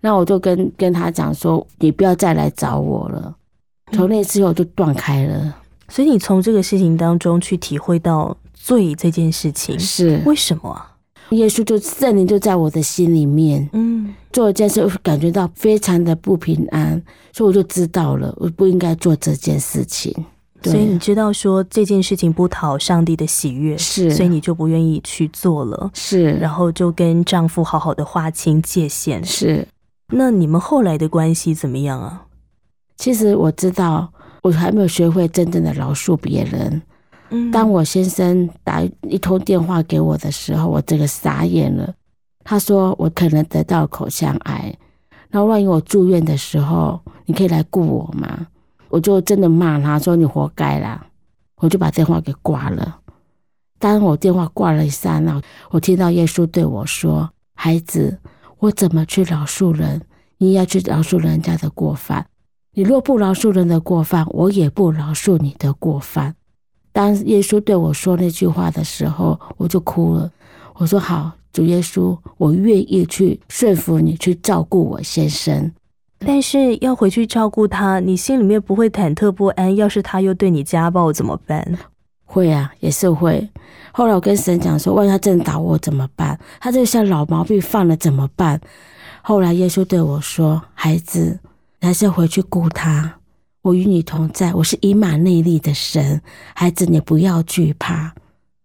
[0.00, 3.34] 那我就跟跟他讲说，你不要再来找我了。
[3.90, 5.56] 从那之后就断开了。
[5.88, 10.92] 所以你从这个事情当中去体会到罪这件事情，是为什么啊？
[11.30, 17.02] 耶稣就圣灵就在我的心里面，嗯，做一件事，我感觉到非常的不平安，
[17.32, 20.12] 所以我就知道了，我不应该做这件事情。
[20.60, 29.24] 对所以你知道说这件事情不讨上帝的喜悦，是所以你就不愿意去做了，是，然后就跟丈夫好好的划清界限。
[29.24, 29.66] 是，
[30.08, 32.26] 那你们后来的关系怎么样啊？
[32.96, 34.12] 其实我知道，
[34.42, 36.80] 我还没有学会真正的饶恕别人。
[37.52, 41.94] 当我先生打一通电话给我的时候，我这个傻眼了。
[42.44, 44.76] 他说我可能得到口腔癌，
[45.30, 48.46] 然后万一我住院的时候，你可以来顾我吗？
[48.88, 51.06] 我就真的骂他说你活该啦，
[51.56, 52.98] 我就把电话给挂了。
[53.78, 58.18] 当我电话挂了一刹那，我听到耶稣对我说：“孩子，
[58.58, 60.02] 我怎么去饶恕人？
[60.36, 62.26] 你要去饶恕人家的过犯。
[62.74, 66.34] 你若不饶恕人的过犯，我也不饶恕你的过犯。”
[66.92, 70.30] 当耶稣对我说那句话的时候，我就哭了。
[70.74, 75.72] 我说：“好，主耶稣，我愿意去顺服你，去照顾我先生。
[76.18, 79.74] 但是要回去照顾他，你心里面不会忐忑不安？
[79.74, 81.78] 要是他又对你家暴怎么办？
[82.24, 83.48] 会啊，也是会。
[83.92, 86.38] 后来我跟神讲说，万一他真的打我怎么办？
[86.60, 88.60] 他这个像老毛病犯了怎么办？
[89.20, 91.38] 后来耶稣对我说：“孩子，
[91.80, 93.18] 你还是回去顾他，
[93.62, 96.20] 我与你同在，我是以马内利的神。
[96.54, 98.12] 孩子，你不要惧怕。”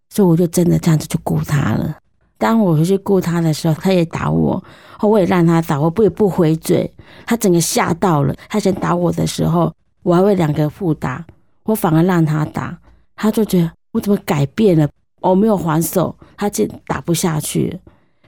[0.09, 1.95] 所以我就真的这样子去顾他了。
[2.39, 4.63] 当我回去顾他的时候，他也打我，
[5.01, 6.91] 我也让他打，我不也不回嘴，
[7.25, 8.33] 他整个吓到了。
[8.49, 9.71] 他先打我的时候，
[10.03, 11.23] 我还会两个互打，
[11.63, 12.77] 我反而让他打。
[13.15, 14.87] 他就觉得我怎么改变了？
[15.21, 17.79] 我没有还手，他竟打不下去，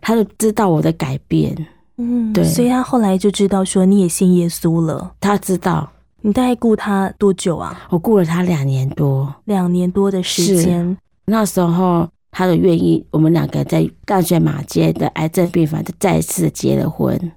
[0.02, 1.56] 他就知道我的改变，
[1.98, 5.14] 嗯，对所以他后来就知道说你也信耶稣了。
[5.20, 5.92] 他知道
[6.22, 7.88] 你大概雇他多久啊？
[7.90, 10.98] 我雇了他两年多，两年多的时间。
[11.26, 17.32] 那时候他就愿意，我们两个在淡水马街的癌症病房就再一次结了婚。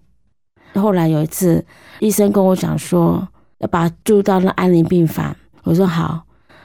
[0.74, 1.64] 后来有一次，
[2.00, 3.28] 医生跟我讲说
[3.58, 6.22] 要把他住到那安宁病房，我说好。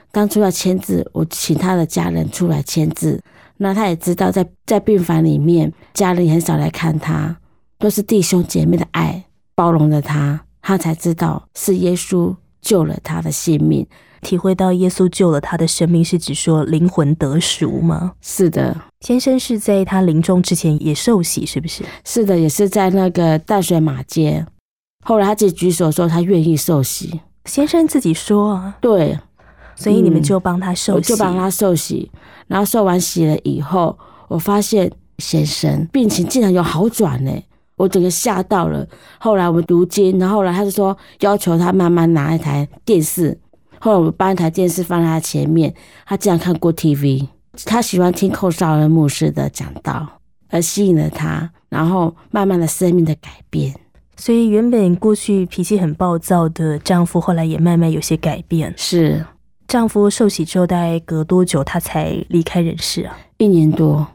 [0.10, 3.22] 当初要签字，我请他的家人出来签字。
[3.58, 7.36] 那他也知道在，在病房里面，家人很少来看他，
[7.78, 13.88] 都是弟兄姐妹的爱包容着他，他才知道是耶稣救了他的性命。
[14.20, 18.12] 体会到耶稣救了他的生命，是指说灵魂得赎吗？
[18.20, 21.86] 是的，先生是在他临终之前也受洗，是不是？
[22.04, 24.46] 是的，也是在那个淡水马街。
[25.06, 29.18] 后来他自己举手说他愿意受洗，先生自己说啊，对，
[29.78, 32.12] 所以你们嗯就帮他受洗，我就帮他受洗。
[32.48, 33.98] 然后受完洗了以后，
[34.28, 37.32] 我发现先生病情竟然有好转呢，
[37.78, 38.86] 我整个吓到了。
[39.18, 43.40] 后来我们读经，然后后来他就说要求他慢慢拿一台电视，
[43.80, 45.74] 后来我们把一台电视放在他前面，
[46.06, 47.26] 他竟然看过 TV，
[47.66, 50.06] 他喜欢听寇绍恩牧师的讲道，
[50.50, 53.74] 而吸引了他，然后慢慢的生命的改变。
[54.16, 58.74] 所以原本过去脾气很暴躁的丈夫，后来也慢慢有些改变。
[58.76, 59.24] 是
[59.68, 63.16] 丈夫受洗之后，大概隔多久他才离开人世啊？
[63.38, 64.08] 一年多，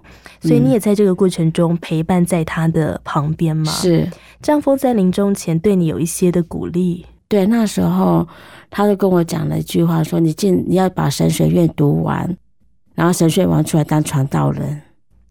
[0.43, 3.71] 所以你也在这个过程中陪伴在他的旁边吗？。
[3.71, 4.07] 是
[4.43, 8.27] 丈夫在临终前对你有一些的鼓励，对，那时候
[8.71, 12.37] 他就跟我讲了一句话，说你进你要把神学院读完，
[12.95, 14.83] 然后神学完出来当传道人，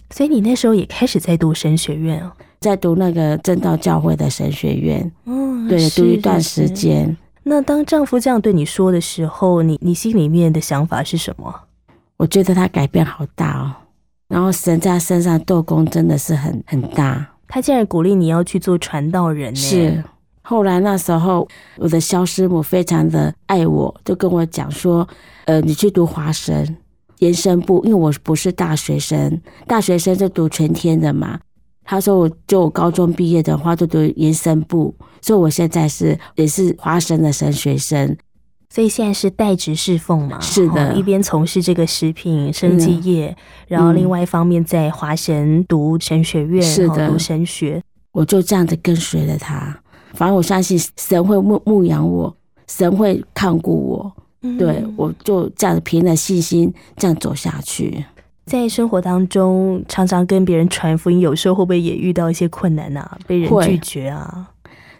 [0.09, 2.31] 所以你那时候也开始在读神学院哦。
[2.61, 7.17] 在读那个正道教会的神学院，嗯对，读一段是时间。
[7.43, 11.51] 那当丈夫这样对你说的时候，你你心里面的想法是什么？
[12.17, 13.73] 我觉得他改变好大哦，
[14.31, 17.27] 然后神在他身上斗功真的是很很大。
[17.49, 19.59] 他竟然鼓励你要去做传道人呢？
[19.59, 20.03] 是，
[20.41, 25.05] 后来那时候我的肖师母非常的爱我，就跟我讲说，
[25.43, 26.77] 呃，你去读华神
[27.19, 31.37] 延伸部，因为我不是大学生，大学生就读全天的嘛。
[31.83, 38.15] 他说我就我高中毕业的话，就读延伸部，所以我现在是也是华神的神学生。
[38.73, 40.39] 所以现在是代职侍奉嘛？
[40.39, 43.35] 是的哦一边从事这个食品生技业，
[43.67, 47.83] 然后另外一方面在华神读神学院，是的哦读神学。
[48.13, 49.77] 我就这样子跟随了他。
[50.13, 52.33] 反正我相信神会牧牧养我，
[52.65, 54.13] 神会看顾我，
[54.57, 58.05] 对嗯我就这样凭着信心这样走下去。
[58.45, 63.17] 在生活当中，常常跟别人传福音，有时候会不会也遇到一些困难啊？
[63.27, 64.47] 被人拒绝啊？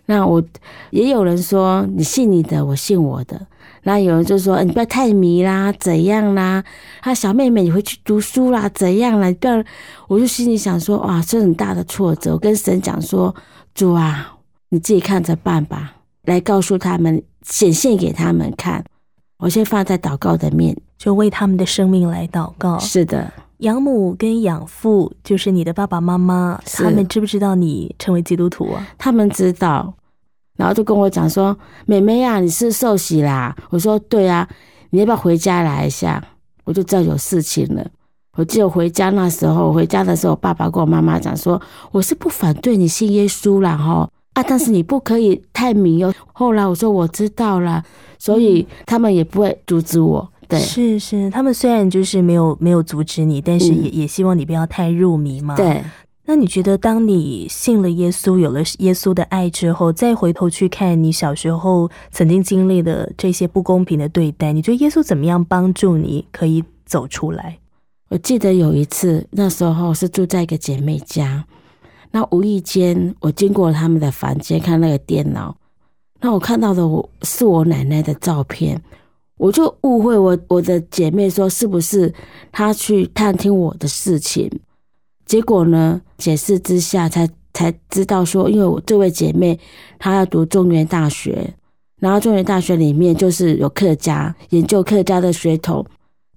[0.08, 0.44] 那我
[0.90, 3.48] 也有人说你信你的，我信我的。
[3.84, 6.64] 那有人就说、哎你不要太迷啦，怎样啦？
[7.02, 9.28] 他小妹妹你回去读书啦，怎样啦？
[9.28, 9.64] 你不要，
[10.08, 12.34] 我就心里想说哇，这很大的挫折。
[12.34, 13.34] 我跟神讲说，
[13.74, 14.38] 主啊，
[14.70, 18.84] 你自己看着办吧，来告诉他们，显现给他们看。
[19.38, 20.78] 我先放在祷告的面。
[21.02, 22.78] 就为他们的生命来祷告。
[22.78, 28.88] 是的，养母跟养父就是你的爸爸妈妈，他们知不知道你成为基督徒啊？
[29.00, 29.92] 他们知道，
[30.62, 31.58] 然后就跟我讲说
[31.88, 34.48] ：“妹妹呀、你是受洗啦？”我说：“对啊，
[34.92, 36.24] 你要不要回家来一下？”
[36.66, 37.84] 我就知道有事情了。
[38.38, 41.60] 我记得回家那时候，回家的时候，爸爸跟我妈妈讲说
[41.92, 46.14] ：“我是不反对你信耶稣啦，哈啊，但是你不可以太迷哦。
[46.32, 47.84] ”后来我说：“我知道了。”
[48.20, 50.32] 所以他们也不会阻止我。
[50.48, 55.56] 对，是是，他们虽然就是没有没有阻止你，但是嗯也、也希望你不要太入迷嘛。。
[55.56, 55.84] 对，
[56.26, 67.58] 那你觉得，当你信了耶稣，有了耶稣的爱之后，再回头去看你小时候曾经经历的这些不公平的对待，你觉得耶稣怎么样帮助你可以走出来？
[68.10, 71.46] 我记得有一次，那时候是住在一个姐妹家，
[72.12, 75.56] 那无意间我经过他们的房间看那个电脑，
[76.20, 78.80] 那我看到的我是我奶奶的照片，
[79.38, 82.14] 我就误会我我的姐妹说是不是
[82.52, 84.52] 她去探听我的事情，
[85.32, 89.58] 结果呢解释之下才才知道说，因为我这位姐妹
[89.98, 91.54] 她要读中原大学，
[92.02, 95.86] 然后中原大学里面就是有客家研究客家的血统。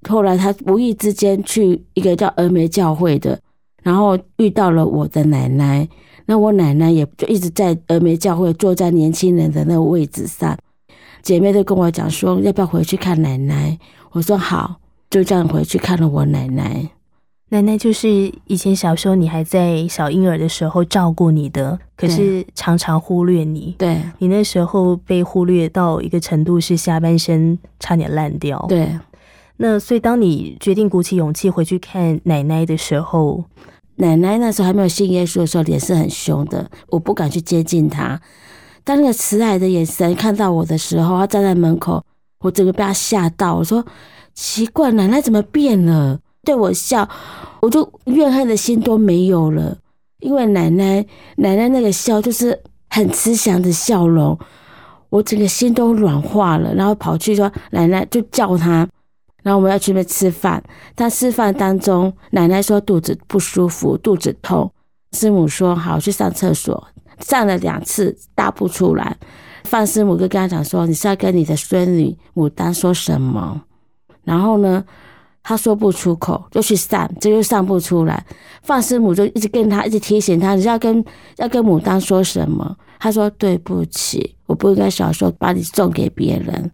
[0.09, 3.37] 后来她无意之间去一个叫峨眉教会的，
[3.83, 5.89] 然后遇到了我的奶奶。
[6.27, 10.57] 那我奶奶也就一直在峨眉教会坐在年轻人的那个位置上。
[11.21, 13.77] 姐妹都跟我讲说，要不要回去看奶奶？
[14.13, 14.77] 我说好，
[15.11, 16.89] 就这样回去看了我奶奶。
[17.51, 23.77] 奶奶就是以前小时候你还在小婴儿的时候照顾你的，可是常常忽略你。
[23.79, 28.99] 对你那时候被忽略到一个程度，是下半身差点烂掉。，对，
[29.59, 33.45] 那所以当你决定鼓起勇气回去看奶奶的时候，
[33.97, 38.21] 奶奶那时候还没有信耶稣的时候，脸是很凶的，我不敢去接近她。
[38.83, 42.03] 当那个慈爱的眼神看到我的时候，她站在门口，
[42.41, 43.55] 我整个被她吓到。
[43.55, 43.85] 我说
[44.35, 47.09] ：“奇怪，奶奶怎么变了？”对我笑，
[47.61, 49.77] 我就怨恨的心都没有了。
[50.21, 51.05] 因为奶奶
[51.37, 54.39] 奶奶那个笑就是很慈祥的笑容，
[55.11, 56.75] 我整个心都软化了。
[56.75, 58.89] 然后跑去说：“奶奶，就叫她。”
[59.43, 60.63] 然后我们要去那边吃饭，
[60.95, 64.71] 但吃饭当中，奶奶说肚子不舒服，肚子痛。
[65.13, 66.89] 师母说好去上厕所，
[67.21, 69.17] 上了两次大不出来。
[69.65, 73.61] 范师母就跟他讲说：“你是要跟你的孙女牡丹说什么？”
[74.25, 74.83] 然后呢，
[75.45, 78.25] 他说不出口，就去上，这就上不出来。
[78.63, 81.05] 范师母就一直跟他，一直提醒他：“你要跟
[81.37, 86.73] 要跟牡丹说什么？”他说：“对不起，我不应该小时候把你送给别人。”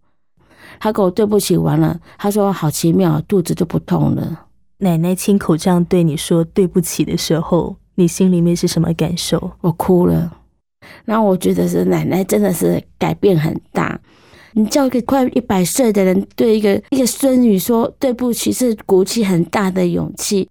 [0.79, 4.47] 他跟我对不起完了，他说：“好奇妙，肚子就不痛了。”
[4.79, 9.51] 奶奶亲口这样对你说对不起的时候，你心里面是什么感受？
[9.61, 10.33] 我哭了。
[11.05, 14.01] 然后我觉得是奶奶真的是改变很大。
[14.53, 20.49] 你叫一个快一百岁的人对一个一个孙女说对不起，是鼓起很大的勇气。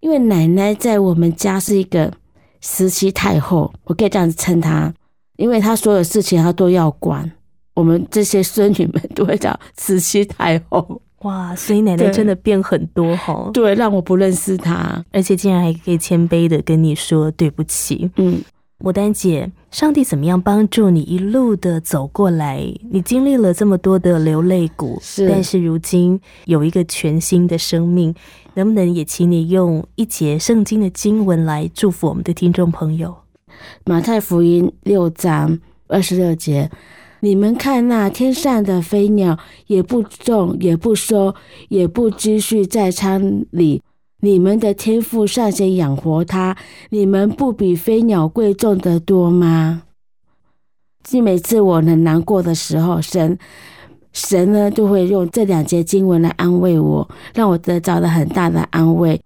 [0.00, 2.12] 因为奶奶在我们家是一个
[2.60, 4.92] 慈禧太后，我可以这样子称她，
[5.36, 7.30] 因为她所有事情她都要管。
[7.74, 15.04] 我们这些孙女们都会叫慈禧太后，哇，所以奶奶真的变很多哈，对，让我不认识她。
[15.12, 18.10] 而且竟然还可以谦卑的跟你说对不起。
[18.16, 18.40] 嗯，
[18.78, 22.62] 牡丹姐，上帝怎么样帮助你一路的走过来？
[22.90, 28.14] 你经历了这么多的流泪谷，是但是如今有一个全新的生命，
[28.52, 33.16] 能不能也请你用一节圣经的经文来祝福我们的听众朋友？
[33.86, 35.58] 马太福音六章
[35.88, 36.70] 二十六节，
[37.20, 41.34] 你们看那天上的飞鸟，也不种，也不收，
[41.70, 43.80] 也不积蓄在仓里，
[44.20, 46.56] 你们的天赋尚且养活它，
[46.90, 49.82] 你们不比飞鸟贵重得多吗？
[51.04, 53.38] 其实每次我很难过的时候，神
[54.12, 59.20] 神呢就会用这两节经文来安慰我，让我得着了很大的安慰，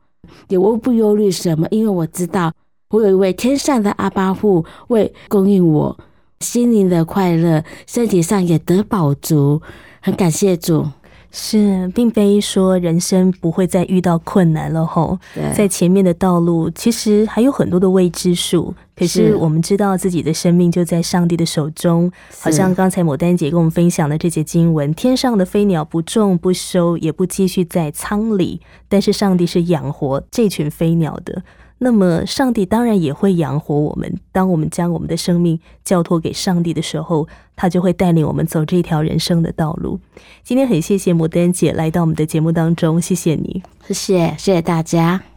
[0.48, 2.52] 也无不忧虑什么，因为我知道
[2.90, 5.96] 我有一位天上的阿巴父为供应我
[6.40, 9.62] 心灵的快乐，身体上也得饱足。
[10.02, 10.86] 很感谢主。
[11.32, 15.18] 是，并非说人生不会再遇到困难了吼。
[15.54, 18.74] 在前面的道路，其实还有很多的未知数。
[18.96, 31.42] 可是是我们知道自己的生命就在上帝的手中，好像刚才牡丹姐跟我们分享的这节经文：天上的飞鸟不种不收，也不积蓄在仓里，但是上帝是养活这群飞鸟的。
[31.82, 34.18] 那么，上帝当然也会养活我们。
[34.32, 37.26] 当我们将我们的生命交托给上帝的时候，
[37.56, 39.98] 他就会带领我们走这条人生的道路。
[40.44, 43.62] 今天很谢谢牡丹姐来到我们的节目当中，谢谢你。
[43.86, 45.29] 谢谢，谢谢大家。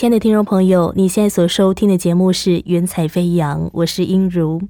[0.00, 4.62] 亲爱的听众朋友，你现在所收听的节目是《云彩飞扬》，我是音如。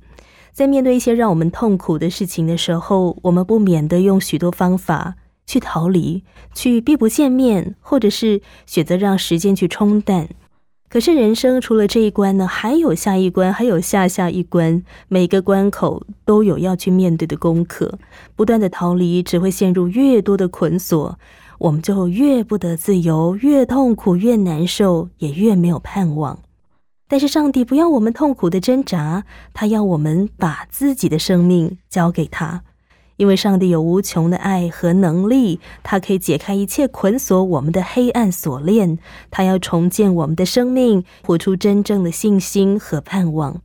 [0.51, 5.14] 在面对一些让我们痛苦的事情的时候，我们不免的用许多方法
[5.47, 10.28] 去逃离，去避不见面，或者是选择让时间去冲淡。
[10.89, 18.01] 可是人生除了这一关呢，还有下一关，还有下下一关，每个关口都有要去面对的功课。
[18.35, 21.16] 不断的逃离，只会陷入越多的捆锁。
[21.61, 26.39] 我们就越不得自由，越痛苦，越难受，也越没有盼望。
[27.07, 32.63] 但是上帝不要我们痛苦的挣扎，他要我们把自己的生命交给他，
[33.19, 38.99] 因为上帝有无穷的爱和能力，他可以解开一切捆锁我们的黑暗锁链，
[39.31, 43.61] 他要重建我们的生命，活出真正的信心和盼望。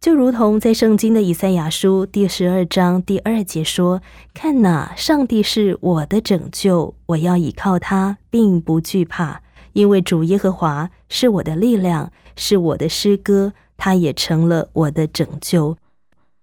[0.00, 4.00] 就如同在圣经的以赛亚书第十二章第二节说
[4.32, 9.42] ：“看哪，上帝是我的拯救，我要倚靠他，并不惧怕，
[9.74, 15.76] 因为主耶和华是我的力量，是我的诗歌，他也成了我的拯救。”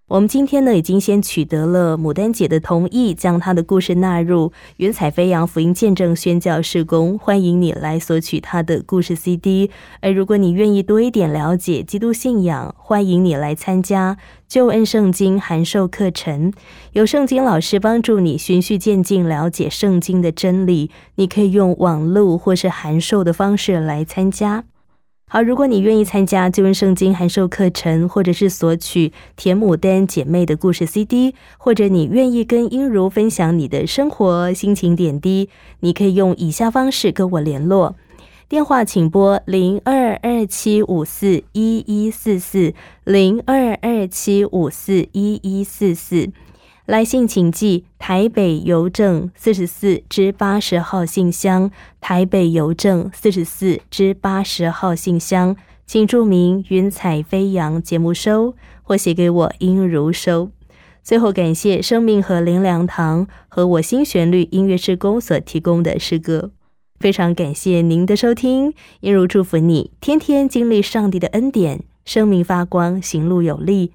[0.10, 7.20] 我们今天呢，已经先取得了牡丹姐的同意，将她的故事纳入云彩飞扬福音见证宣教事工。
[7.20, 9.70] 欢迎你来索取她的故事 CD。
[10.00, 14.16] 而如果你愿意多一点了解基督信仰，欢迎你来参加
[14.48, 16.54] 救恩圣经函授课程，
[16.94, 20.90] 有圣经老师帮助你循序渐进了解圣经的真理。
[21.16, 24.64] 你可以用网络或是函授的方式来参加。
[25.30, 35.50] 好，如果你愿意参加救恩圣经函授课程，或者是索取田牡丹姐妹的故事 CD，或者你愿意跟英如分享你的生活心情点滴，
[35.82, 37.98] 你可以用以下方式跟我联络。
[38.48, 42.74] 电话请拨零二二七五四一一四四
[43.04, 46.30] 零二二七五四一一四四。
[46.88, 51.70] 来信请寄台北邮政四十四至八十号信箱，
[52.00, 60.50] 台北邮政四十四至八十号信箱，请注明“云彩飞扬”节目收，或写给我音如收。
[61.04, 66.52] 最后，感谢生命和灵粮堂和我新旋律音乐施工所提供的诗歌。
[67.02, 73.92] 非常感谢您的收听，音如祝福你天天经历上帝的恩典，生命发光，行路有力。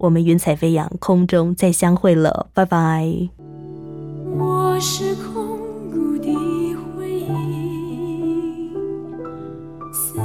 [0.00, 3.06] 我们云彩飞扬，空中再相会了，拜拜。
[4.38, 5.58] 我是空
[5.90, 6.34] 谷的
[6.96, 8.72] 回忆，
[9.92, 10.16] 四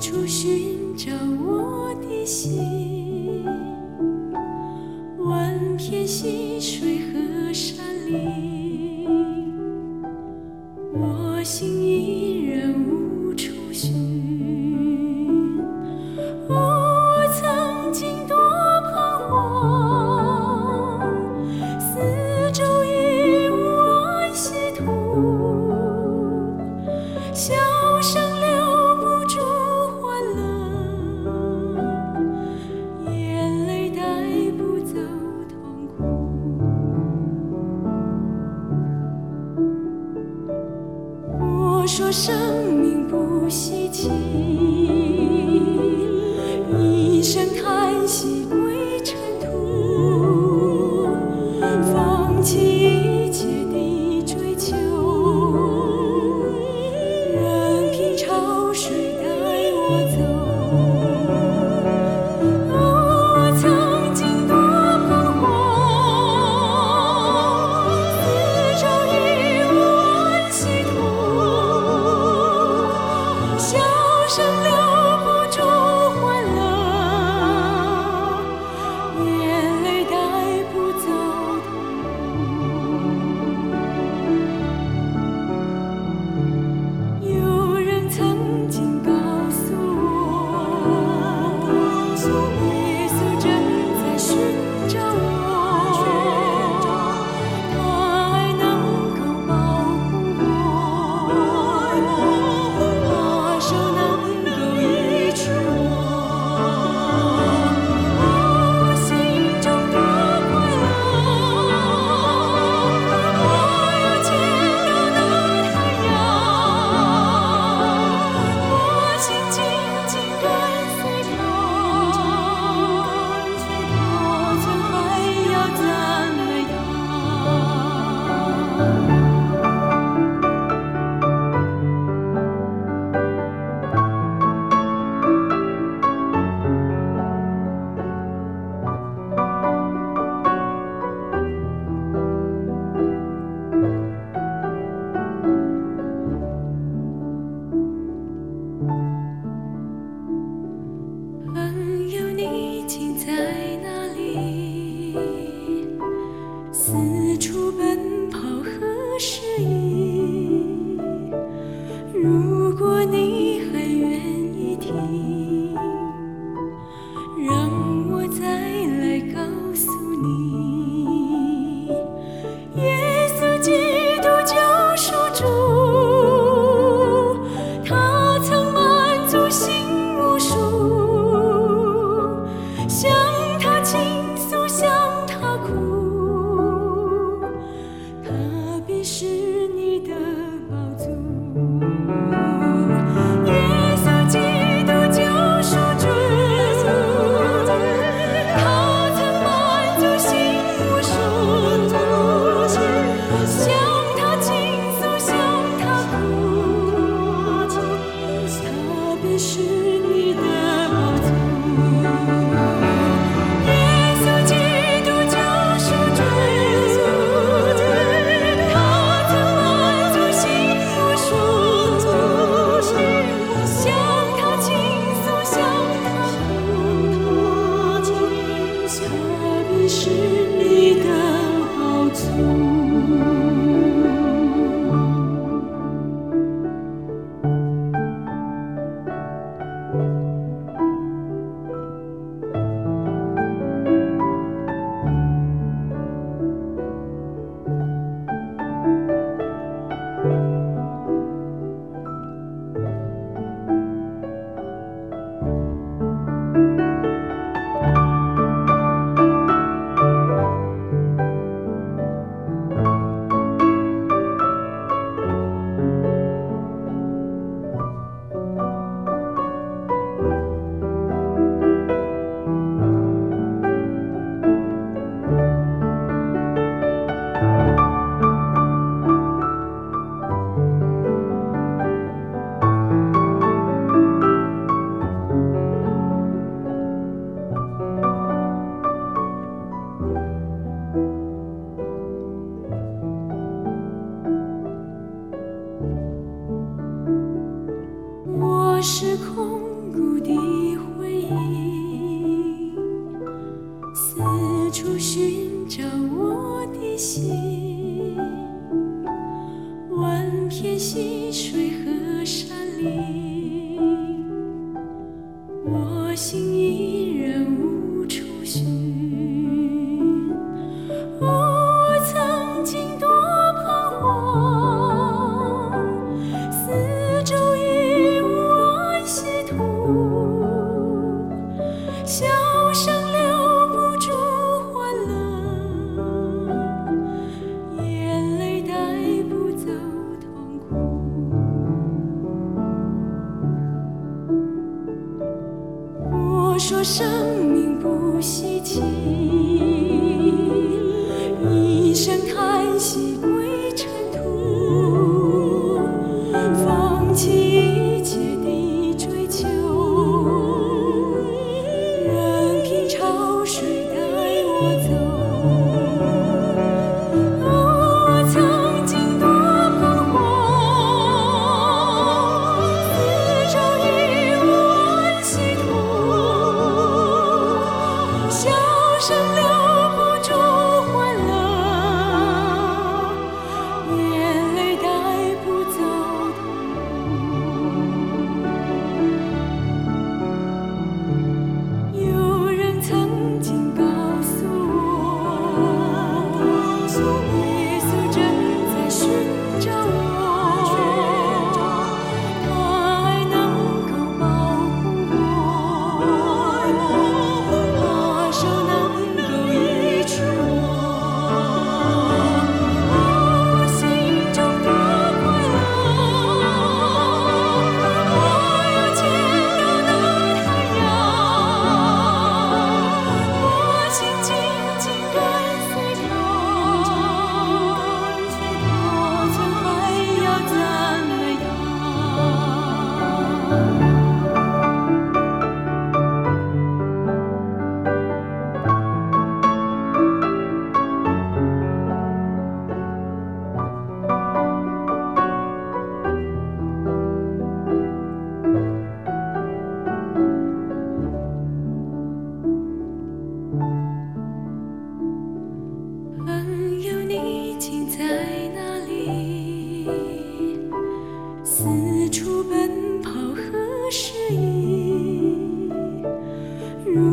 [0.00, 1.12] 处寻找
[1.46, 3.46] 我的心，
[5.18, 9.06] 万片溪水和山林，
[10.92, 13.94] 我心依然无处寻。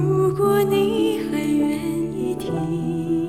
[0.07, 1.67] 如果你还愿
[2.13, 3.26] 意听。